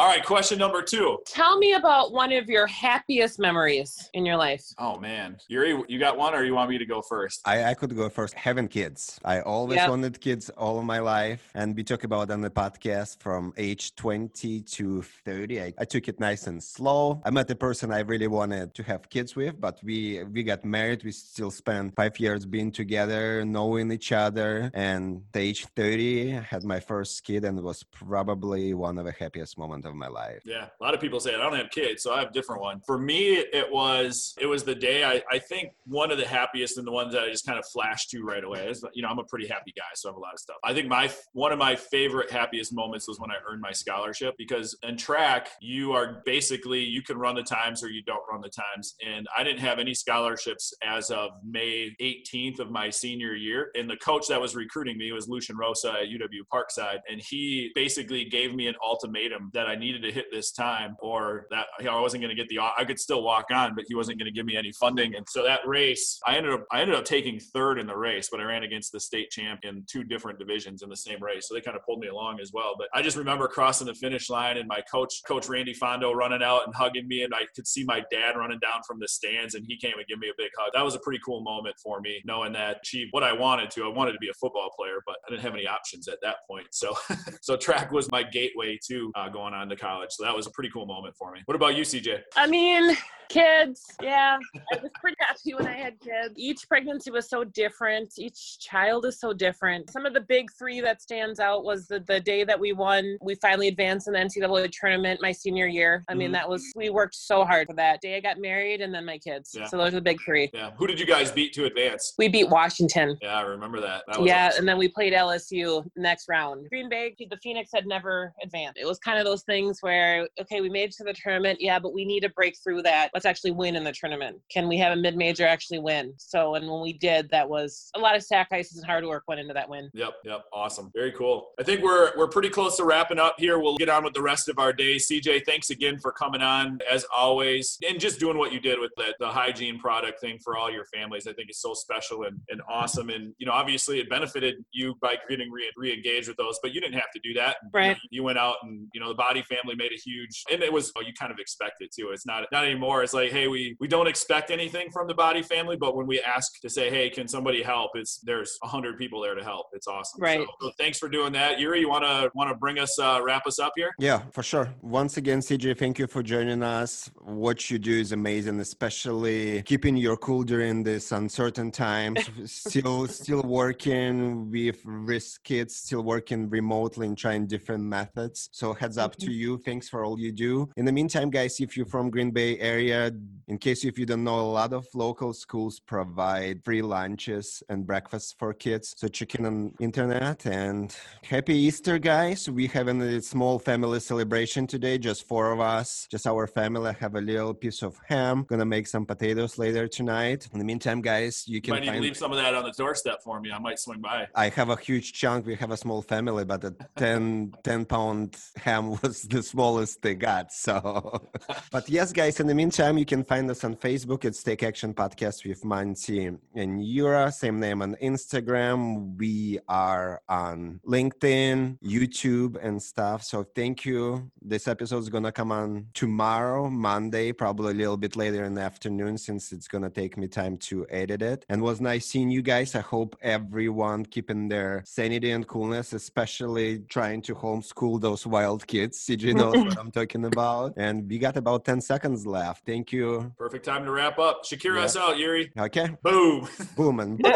All 0.00 0.06
right, 0.06 0.24
question 0.24 0.58
number 0.60 0.80
two. 0.80 1.18
tell 1.26 1.58
me 1.58 1.72
about 1.72 2.12
one 2.12 2.32
of 2.32 2.48
your 2.48 2.68
happiest 2.68 3.40
memories 3.40 4.08
in 4.14 4.24
your 4.24 4.36
life. 4.36 4.64
Oh 4.78 4.96
man, 5.00 5.38
Yuri, 5.48 5.82
you 5.88 5.98
got 5.98 6.16
one, 6.16 6.36
or 6.36 6.44
you 6.44 6.54
want 6.54 6.70
me 6.70 6.78
to 6.78 6.86
go 6.86 7.02
first? 7.02 7.40
I, 7.44 7.64
I 7.64 7.74
could 7.74 7.96
go 7.96 8.08
first. 8.08 8.34
Having 8.34 8.68
kids. 8.68 9.18
I 9.24 9.40
always 9.40 9.78
Yep. 9.78 9.90
wanted 9.90 10.20
kids 10.20 10.50
all 10.50 10.78
of 10.78 10.84
my 10.84 11.00
life. 11.00 11.50
And 11.56 11.74
we 11.74 11.82
talk 11.82 12.04
about 12.04 12.30
on 12.30 12.42
the 12.42 12.48
podcast 12.50 13.18
from 13.20 13.52
age 13.56 13.96
20 13.96 14.60
to 14.60 15.02
30. 15.02 15.62
I, 15.62 15.74
I 15.80 15.84
took 15.84 16.06
it 16.06 16.20
nice 16.20 16.46
and 16.46 16.62
slow. 16.62 17.20
I 17.24 17.30
met 17.30 17.48
the 17.48 17.56
person 17.56 17.90
I 17.90 17.98
really 17.98 18.28
wanted 18.28 18.74
to 18.74 18.84
have 18.84 19.10
kids 19.10 19.34
with, 19.34 19.60
but 19.60 19.80
we 19.82 20.22
we 20.32 20.44
got 20.44 20.64
married. 20.64 21.02
We 21.02 21.10
still 21.10 21.50
spent 21.50 21.96
five 21.96 22.20
years 22.20 22.46
being 22.46 22.70
together, 22.70 23.44
knowing 23.44 23.90
each 23.90 24.12
other. 24.12 24.70
And 24.74 25.22
at 25.34 25.40
age 25.40 25.66
30, 25.74 26.36
I 26.36 26.40
had 26.42 26.62
my 26.62 26.78
first 26.78 27.24
kid 27.24 27.44
and 27.44 27.58
it 27.58 27.64
was 27.64 27.82
probably 27.82 28.74
one 28.74 28.96
of 28.98 29.04
the 29.04 29.10
happiest 29.18 29.58
moments 29.58 29.87
of 29.88 29.96
my 29.96 30.08
life. 30.08 30.42
Yeah, 30.44 30.66
a 30.80 30.84
lot 30.84 30.94
of 30.94 31.00
people 31.00 31.20
say. 31.20 31.34
I 31.34 31.38
don't 31.38 31.56
have 31.56 31.70
kids, 31.70 32.02
so 32.02 32.12
I 32.12 32.20
have 32.20 32.28
a 32.28 32.32
different 32.32 32.62
one. 32.62 32.80
For 32.86 32.98
me, 32.98 33.36
it 33.36 33.70
was 33.70 34.34
it 34.40 34.46
was 34.46 34.64
the 34.64 34.74
day 34.74 35.04
I, 35.04 35.22
I 35.30 35.38
think 35.38 35.72
one 35.84 36.10
of 36.10 36.18
the 36.18 36.26
happiest 36.26 36.78
and 36.78 36.86
the 36.86 36.92
ones 36.92 37.12
that 37.12 37.22
I 37.22 37.30
just 37.30 37.46
kind 37.46 37.58
of 37.58 37.66
flashed 37.66 38.10
to 38.10 38.22
right 38.22 38.44
away. 38.44 38.68
Is, 38.68 38.84
you 38.94 39.02
know, 39.02 39.08
I'm 39.08 39.18
a 39.18 39.24
pretty 39.24 39.46
happy 39.46 39.72
guy, 39.76 39.84
so 39.94 40.08
I 40.08 40.12
have 40.12 40.16
a 40.16 40.20
lot 40.20 40.34
of 40.34 40.40
stuff. 40.40 40.56
I 40.64 40.74
think 40.74 40.88
my 40.88 41.10
one 41.32 41.52
of 41.52 41.58
my 41.58 41.76
favorite 41.76 42.30
happiest 42.30 42.72
moments 42.72 43.08
was 43.08 43.18
when 43.18 43.30
I 43.30 43.36
earned 43.48 43.60
my 43.60 43.72
scholarship 43.72 44.34
because 44.38 44.76
in 44.82 44.96
track 44.96 45.48
you 45.60 45.92
are 45.92 46.22
basically 46.24 46.80
you 46.80 47.02
can 47.02 47.18
run 47.18 47.34
the 47.34 47.42
times 47.42 47.82
or 47.82 47.88
you 47.88 48.02
don't 48.02 48.22
run 48.30 48.40
the 48.40 48.50
times, 48.50 48.94
and 49.06 49.26
I 49.36 49.42
didn't 49.44 49.60
have 49.60 49.78
any 49.78 49.94
scholarships 49.94 50.72
as 50.82 51.10
of 51.10 51.30
May 51.44 51.94
18th 52.00 52.60
of 52.60 52.70
my 52.70 52.90
senior 52.90 53.34
year, 53.34 53.70
and 53.74 53.88
the 53.88 53.96
coach 53.96 54.28
that 54.28 54.40
was 54.40 54.54
recruiting 54.54 54.98
me 54.98 55.12
was 55.12 55.28
Lucian 55.28 55.56
Rosa 55.56 55.92
at 55.92 56.08
UW 56.08 56.42
Parkside, 56.52 56.98
and 57.10 57.20
he 57.20 57.70
basically 57.74 58.24
gave 58.24 58.54
me 58.54 58.66
an 58.66 58.74
ultimatum 58.82 59.50
that 59.54 59.66
I 59.66 59.74
needed 59.78 60.02
to 60.02 60.12
hit 60.12 60.26
this 60.30 60.52
time, 60.52 60.96
or 61.00 61.46
that 61.50 61.66
you 61.78 61.86
know, 61.86 61.96
I 61.96 62.00
wasn't 62.00 62.22
going 62.22 62.34
to 62.34 62.40
get 62.40 62.48
the. 62.48 62.58
I 62.60 62.84
could 62.84 62.98
still 62.98 63.22
walk 63.22 63.46
on, 63.52 63.74
but 63.74 63.84
he 63.88 63.94
wasn't 63.94 64.18
going 64.18 64.26
to 64.26 64.32
give 64.32 64.46
me 64.46 64.56
any 64.56 64.72
funding. 64.72 65.14
And 65.14 65.26
so 65.28 65.42
that 65.44 65.60
race, 65.66 66.18
I 66.26 66.36
ended 66.36 66.52
up 66.52 66.64
I 66.70 66.80
ended 66.80 66.96
up 66.96 67.04
taking 67.04 67.40
third 67.40 67.78
in 67.78 67.86
the 67.86 67.96
race, 67.96 68.28
but 68.30 68.40
I 68.40 68.44
ran 68.44 68.62
against 68.62 68.92
the 68.92 69.00
state 69.00 69.30
champ 69.30 69.60
in 69.62 69.84
two 69.86 70.04
different 70.04 70.38
divisions 70.38 70.82
in 70.82 70.88
the 70.88 70.96
same 70.96 71.22
race, 71.22 71.48
so 71.48 71.54
they 71.54 71.60
kind 71.60 71.76
of 71.76 71.84
pulled 71.84 72.00
me 72.00 72.08
along 72.08 72.40
as 72.40 72.52
well. 72.52 72.74
But 72.78 72.88
I 72.94 73.02
just 73.02 73.16
remember 73.16 73.48
crossing 73.48 73.86
the 73.86 73.94
finish 73.94 74.28
line 74.28 74.56
and 74.56 74.68
my 74.68 74.80
coach, 74.90 75.22
Coach 75.26 75.48
Randy 75.48 75.74
Fondo, 75.74 76.14
running 76.14 76.42
out 76.42 76.66
and 76.66 76.74
hugging 76.74 77.08
me, 77.08 77.22
and 77.22 77.34
I 77.34 77.42
could 77.54 77.66
see 77.66 77.84
my 77.84 78.02
dad 78.10 78.36
running 78.36 78.58
down 78.58 78.82
from 78.86 78.98
the 79.00 79.08
stands, 79.08 79.54
and 79.54 79.64
he 79.66 79.76
came 79.76 79.94
and 79.96 80.06
gave 80.06 80.18
me 80.18 80.28
a 80.28 80.36
big 80.36 80.50
hug. 80.58 80.72
That 80.74 80.84
was 80.84 80.94
a 80.94 81.00
pretty 81.00 81.20
cool 81.24 81.42
moment 81.42 81.76
for 81.82 82.00
me, 82.00 82.22
knowing 82.24 82.52
that 82.52 82.78
achieved 82.82 83.08
what 83.12 83.22
I 83.22 83.32
wanted 83.32 83.70
to. 83.72 83.84
I 83.84 83.88
wanted 83.88 84.12
to 84.12 84.18
be 84.18 84.28
a 84.28 84.34
football 84.34 84.70
player, 84.76 85.02
but 85.06 85.16
I 85.26 85.30
didn't 85.30 85.42
have 85.42 85.54
any 85.54 85.66
options 85.66 86.08
at 86.08 86.18
that 86.22 86.36
point. 86.48 86.66
So, 86.70 86.96
so 87.40 87.56
track 87.56 87.92
was 87.92 88.10
my 88.10 88.22
gateway 88.22 88.78
to 88.88 89.12
uh, 89.14 89.28
going 89.28 89.54
on 89.54 89.57
to 89.66 89.76
college. 89.76 90.10
So 90.12 90.24
that 90.24 90.34
was 90.36 90.46
a 90.46 90.50
pretty 90.50 90.70
cool 90.70 90.86
moment 90.86 91.16
for 91.16 91.32
me. 91.32 91.40
What 91.46 91.54
about 91.54 91.74
you, 91.76 91.82
CJ? 91.82 92.20
I 92.36 92.46
mean, 92.46 92.96
kids. 93.28 93.84
Yeah, 94.02 94.38
I 94.72 94.76
was 94.82 94.90
pretty 95.00 95.16
happy 95.20 95.54
when 95.54 95.66
I 95.66 95.76
had 95.76 95.98
kids. 96.00 96.34
Each 96.36 96.66
pregnancy 96.68 97.10
was 97.10 97.28
so 97.28 97.44
different. 97.44 98.14
Each 98.18 98.58
child 98.58 99.04
is 99.06 99.18
so 99.20 99.32
different. 99.32 99.90
Some 99.90 100.06
of 100.06 100.14
the 100.14 100.20
big 100.20 100.46
three 100.58 100.80
that 100.80 101.02
stands 101.02 101.40
out 101.40 101.64
was 101.64 101.88
the, 101.88 102.00
the 102.00 102.20
day 102.20 102.44
that 102.44 102.58
we 102.58 102.72
won. 102.72 103.18
We 103.20 103.34
finally 103.36 103.68
advanced 103.68 104.06
in 104.08 104.14
the 104.14 104.20
NCAA 104.20 104.70
tournament 104.70 105.20
my 105.22 105.32
senior 105.32 105.66
year. 105.66 106.04
I 106.08 106.14
mean, 106.14 106.30
Mhm. 106.30 106.34
that 106.34 106.48
was 106.48 106.64
we 106.76 106.90
worked 106.90 107.14
so 107.14 107.44
hard 107.44 107.66
for 107.66 107.74
that 107.74 108.00
day. 108.00 108.16
I 108.16 108.20
got 108.20 108.38
married, 108.38 108.80
and 108.80 108.94
then 108.94 109.04
my 109.04 109.18
kids. 109.18 109.54
Yeah. 109.54 109.66
So 109.66 109.76
those 109.76 109.88
are 109.88 109.96
the 109.96 110.00
big 110.00 110.20
three. 110.24 110.50
Yeah. 110.54 110.70
Who 110.76 110.86
did 110.86 110.98
you 111.00 111.06
guys 111.06 111.30
beat 111.30 111.52
to 111.54 111.64
advance? 111.66 112.14
We 112.18 112.28
beat 112.28 112.48
Washington. 112.48 113.16
Yeah, 113.22 113.38
I 113.38 113.42
remember 113.42 113.80
that. 113.80 114.04
that 114.06 114.18
was 114.20 114.26
Yeah, 114.26 114.48
awesome. 114.48 114.60
and 114.60 114.68
then 114.68 114.78
we 114.78 114.88
played 114.88 115.12
LSU 115.12 115.84
next 115.96 116.28
round. 116.28 116.68
Green 116.70 116.88
Bay, 116.88 117.14
the 117.18 117.36
Phoenix 117.42 117.70
had 117.74 117.86
never 117.86 118.32
advanced. 118.42 118.78
It 118.80 118.86
was 118.86 118.98
kind 118.98 119.18
of 119.18 119.24
those 119.24 119.42
things 119.48 119.78
where 119.80 120.28
okay, 120.40 120.60
we 120.60 120.68
made 120.68 120.90
it 120.90 120.92
to 120.96 121.04
the 121.04 121.12
tournament, 121.12 121.58
yeah, 121.60 121.80
but 121.80 121.92
we 121.92 122.04
need 122.04 122.20
to 122.20 122.28
break 122.28 122.56
through 122.62 122.82
that. 122.82 123.10
Let's 123.12 123.26
actually 123.26 123.50
win 123.50 123.74
in 123.74 123.82
the 123.82 123.92
tournament. 123.92 124.38
Can 124.52 124.68
we 124.68 124.78
have 124.78 124.96
a 124.96 125.00
mid 125.00 125.16
major 125.16 125.46
actually 125.46 125.80
win? 125.80 126.12
So, 126.18 126.54
and 126.54 126.70
when 126.70 126.80
we 126.80 126.92
did, 126.92 127.28
that 127.30 127.48
was 127.48 127.90
a 127.96 127.98
lot 127.98 128.14
of 128.14 128.22
sacrifices 128.22 128.76
and 128.76 128.86
hard 128.86 129.04
work 129.04 129.24
went 129.26 129.40
into 129.40 129.54
that 129.54 129.68
win. 129.68 129.90
Yep, 129.94 130.14
yep, 130.24 130.44
awesome, 130.52 130.90
very 130.94 131.10
cool. 131.12 131.48
I 131.58 131.64
think 131.64 131.82
we're 131.82 132.12
we're 132.16 132.28
pretty 132.28 132.50
close 132.50 132.76
to 132.76 132.84
wrapping 132.84 133.18
up 133.18 133.36
here. 133.38 133.58
We'll 133.58 133.78
get 133.78 133.88
on 133.88 134.04
with 134.04 134.14
the 134.14 134.22
rest 134.22 134.48
of 134.48 134.58
our 134.58 134.72
day. 134.72 134.96
CJ, 134.96 135.44
thanks 135.46 135.70
again 135.70 135.98
for 135.98 136.12
coming 136.12 136.42
on 136.42 136.78
as 136.90 137.04
always, 137.14 137.78
and 137.88 137.98
just 137.98 138.20
doing 138.20 138.36
what 138.36 138.52
you 138.52 138.60
did 138.60 138.78
with 138.78 138.92
the, 138.96 139.14
the 139.18 139.28
hygiene 139.28 139.78
product 139.78 140.20
thing 140.20 140.38
for 140.38 140.56
all 140.56 140.70
your 140.70 140.84
families. 140.84 141.26
I 141.26 141.32
think 141.32 141.50
is 141.50 141.60
so 141.60 141.74
special 141.74 142.24
and, 142.24 142.38
and 142.50 142.60
awesome. 142.68 143.08
And 143.08 143.34
you 143.38 143.46
know, 143.46 143.52
obviously, 143.52 143.98
it 144.00 144.10
benefited 144.10 144.56
you 144.72 144.94
by 145.00 145.16
getting 145.28 145.50
re- 145.50 145.70
re-engaged 145.76 146.28
with 146.28 146.36
those, 146.36 146.58
but 146.62 146.74
you 146.74 146.80
didn't 146.80 146.98
have 146.98 147.10
to 147.12 147.20
do 147.22 147.32
that. 147.34 147.56
Right. 147.72 147.88
You, 147.88 147.92
know, 147.92 147.98
you 148.10 148.22
went 148.24 148.38
out 148.38 148.56
and 148.62 148.88
you 148.92 149.00
know 149.00 149.08
the 149.08 149.14
body 149.14 149.37
family 149.42 149.74
made 149.76 149.92
a 149.92 150.00
huge, 150.00 150.44
and 150.50 150.62
it 150.62 150.72
was 150.72 150.92
oh, 150.96 151.00
you 151.00 151.12
kind 151.18 151.32
of 151.32 151.38
expect 151.38 151.76
it 151.80 151.90
too. 151.92 152.10
It's 152.12 152.26
not 152.26 152.44
not 152.52 152.64
anymore. 152.64 153.02
It's 153.02 153.14
like 153.14 153.30
hey, 153.30 153.48
we 153.48 153.76
we 153.80 153.88
don't 153.88 154.06
expect 154.06 154.50
anything 154.50 154.90
from 154.90 155.06
the 155.06 155.14
body 155.14 155.42
family, 155.42 155.76
but 155.76 155.96
when 155.96 156.06
we 156.06 156.20
ask 156.20 156.60
to 156.60 156.70
say 156.70 156.90
hey, 156.90 157.10
can 157.10 157.28
somebody 157.28 157.62
help? 157.62 157.92
It's 157.94 158.20
there's 158.20 158.58
a 158.62 158.68
hundred 158.68 158.98
people 158.98 159.20
there 159.22 159.34
to 159.34 159.44
help. 159.44 159.66
It's 159.72 159.86
awesome. 159.86 160.20
Right. 160.20 160.40
So, 160.40 160.68
so 160.68 160.72
thanks 160.78 160.98
for 160.98 161.08
doing 161.08 161.32
that, 161.32 161.58
Yuri. 161.58 161.80
You 161.80 161.88
want 161.88 162.04
to 162.04 162.30
want 162.34 162.50
to 162.50 162.56
bring 162.56 162.78
us 162.78 162.98
uh, 162.98 163.20
wrap 163.22 163.46
us 163.46 163.58
up 163.58 163.72
here? 163.76 163.90
Yeah, 163.98 164.22
for 164.32 164.42
sure. 164.42 164.72
Once 164.82 165.16
again, 165.16 165.40
CJ, 165.40 165.78
thank 165.78 165.98
you 165.98 166.06
for 166.06 166.22
joining 166.22 166.62
us. 166.62 167.10
What 167.16 167.70
you 167.70 167.78
do 167.78 167.92
is 167.92 168.12
amazing, 168.12 168.60
especially 168.60 169.62
keeping 169.62 169.96
your 169.96 170.16
cool 170.16 170.42
during 170.42 170.82
this 170.82 171.12
uncertain 171.12 171.70
times. 171.70 172.18
still, 172.44 173.06
still 173.06 173.42
working 173.42 174.50
with 174.50 174.80
risk 174.84 175.44
kids, 175.44 175.76
still 175.76 176.02
working 176.02 176.48
remotely 176.48 177.06
and 177.06 177.16
trying 177.16 177.46
different 177.46 177.84
methods. 177.84 178.48
So 178.52 178.72
heads 178.72 178.98
up 178.98 179.16
to 179.16 179.27
Mhm. 179.28 179.34
you. 179.34 179.58
Thanks 179.58 179.88
for 179.88 180.04
all 180.04 180.18
you 180.18 180.32
do. 180.32 180.68
In 180.76 180.84
the 180.84 180.92
meantime, 180.92 181.30
guys, 181.30 181.60
if 181.60 181.76
you're 181.76 181.86
from 181.86 182.10
Green 182.10 182.30
Bay 182.30 182.58
area, 182.58 183.12
in 183.48 183.58
case 183.58 183.84
if 183.84 183.98
you 183.98 184.04
don't 184.06 184.24
know, 184.24 184.40
a 184.40 184.52
lot 184.60 184.72
of 184.72 184.86
local 184.94 185.32
schools 185.32 185.80
provide 185.80 186.62
free 186.64 186.82
lunches 186.82 187.62
and 187.68 187.86
breakfasts 187.86 188.34
for 188.38 188.52
kids. 188.52 188.94
So 188.96 189.08
check 189.08 189.34
in 189.36 189.46
on 189.46 189.72
internet 189.80 190.44
and 190.46 190.94
happy 191.22 191.54
Easter, 191.56 191.98
guys. 191.98 192.48
We 192.50 192.66
having 192.66 193.00
a 193.00 193.20
small 193.22 193.58
family 193.58 194.00
celebration 194.00 194.66
today, 194.66 194.98
just 194.98 195.26
four 195.26 195.52
of 195.52 195.60
us, 195.60 196.06
just 196.10 196.26
our 196.26 196.46
family. 196.46 196.90
I 196.90 196.92
have 197.00 197.14
a 197.14 197.20
little 197.20 197.54
piece 197.54 197.82
of 197.82 197.98
ham. 198.08 198.44
Gonna 198.48 198.66
make 198.66 198.86
some 198.86 199.06
potatoes 199.06 199.58
later 199.58 199.88
tonight. 199.88 200.48
In 200.52 200.58
the 200.58 200.64
meantime, 200.64 201.00
guys, 201.00 201.44
you 201.46 201.60
can 201.60 201.74
might 201.74 201.80
to 201.80 201.86
find. 201.86 202.00
leave 202.02 202.16
some 202.16 202.32
of 202.32 202.38
that 202.38 202.54
on 202.54 202.64
the 202.64 202.72
doorstep 202.72 203.22
for 203.22 203.40
me. 203.40 203.50
I 203.50 203.58
might 203.58 203.78
swing 203.78 204.00
by. 204.00 204.28
I 204.34 204.50
have 204.50 204.68
a 204.70 204.76
huge 204.76 205.12
chunk. 205.14 205.46
We 205.46 205.54
have 205.56 205.70
a 205.70 205.76
small 205.76 206.02
family, 206.02 206.44
but 206.44 206.64
a 206.64 206.74
10, 206.96 207.52
10 207.64 207.84
pound 207.86 208.36
ham 208.56 208.90
was 209.02 209.17
the 209.22 209.42
smallest 209.42 210.02
they 210.02 210.14
got. 210.14 210.52
So, 210.52 211.22
but 211.70 211.88
yes, 211.88 212.12
guys, 212.12 212.40
in 212.40 212.46
the 212.46 212.54
meantime, 212.54 212.98
you 212.98 213.04
can 213.04 213.24
find 213.24 213.50
us 213.50 213.64
on 213.64 213.76
Facebook. 213.76 214.24
It's 214.24 214.42
Take 214.42 214.62
Action 214.62 214.94
Podcast 214.94 215.46
with 215.46 215.64
Monty 215.64 216.30
and 216.54 216.84
Yura. 216.84 217.32
Same 217.32 217.60
name 217.60 217.82
on 217.82 217.96
Instagram. 217.96 219.16
We 219.16 219.58
are 219.68 220.20
on 220.28 220.80
LinkedIn, 220.86 221.78
YouTube, 221.80 222.62
and 222.62 222.82
stuff. 222.82 223.24
So 223.24 223.44
thank 223.54 223.84
you. 223.84 224.30
This 224.42 224.68
episode 224.68 224.98
is 224.98 225.08
going 225.08 225.24
to 225.24 225.32
come 225.32 225.52
on 225.52 225.86
tomorrow, 225.94 226.68
Monday, 226.68 227.32
probably 227.32 227.72
a 227.72 227.76
little 227.76 227.96
bit 227.96 228.16
later 228.16 228.44
in 228.44 228.54
the 228.54 228.62
afternoon 228.62 229.18
since 229.18 229.52
it's 229.52 229.68
going 229.68 229.84
to 229.84 229.90
take 229.90 230.16
me 230.16 230.28
time 230.28 230.56
to 230.58 230.86
edit 230.90 231.22
it. 231.22 231.44
And 231.48 231.62
was 231.62 231.80
nice 231.80 232.06
seeing 232.06 232.30
you 232.30 232.42
guys. 232.42 232.74
I 232.74 232.80
hope 232.80 233.16
everyone 233.22 234.04
keeping 234.04 234.48
their 234.48 234.82
sanity 234.86 235.30
and 235.30 235.46
coolness, 235.46 235.92
especially 235.92 236.80
trying 236.88 237.22
to 237.22 237.34
homeschool 237.34 238.00
those 238.00 238.26
wild 238.26 238.66
kids. 238.66 239.07
CJ 239.08 239.34
knows 239.40 239.56
what 239.56 239.78
I'm 239.78 239.90
talking 239.90 240.26
about. 240.26 240.74
And 240.76 241.08
we 241.08 241.18
got 241.18 241.36
about 241.38 241.64
10 241.64 241.80
seconds 241.80 242.26
left. 242.26 242.66
Thank 242.66 242.92
you. 242.92 243.32
Perfect 243.38 243.64
time 243.64 243.84
to 243.84 243.90
wrap 243.90 244.18
up. 244.18 244.44
Shakira 244.44 244.76
Yeah. 244.76 244.84
us 244.84 244.96
out, 244.96 245.16
Yuri. 245.18 245.50
Okay. 245.58 245.88
Boom. 246.02 246.46
Boom 246.76 247.00
and 247.00 247.20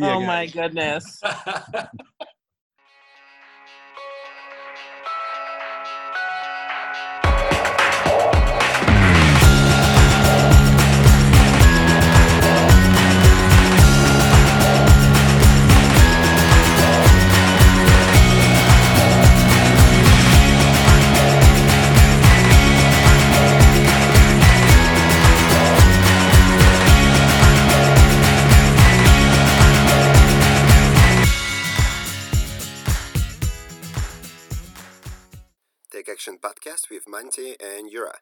oh 0.00 0.20
my 0.20 0.46
goodness. 0.46 1.22
Podcast 36.30 36.88
with 36.88 37.08
Monty 37.08 37.56
and 37.60 37.90
Yura. 37.90 38.20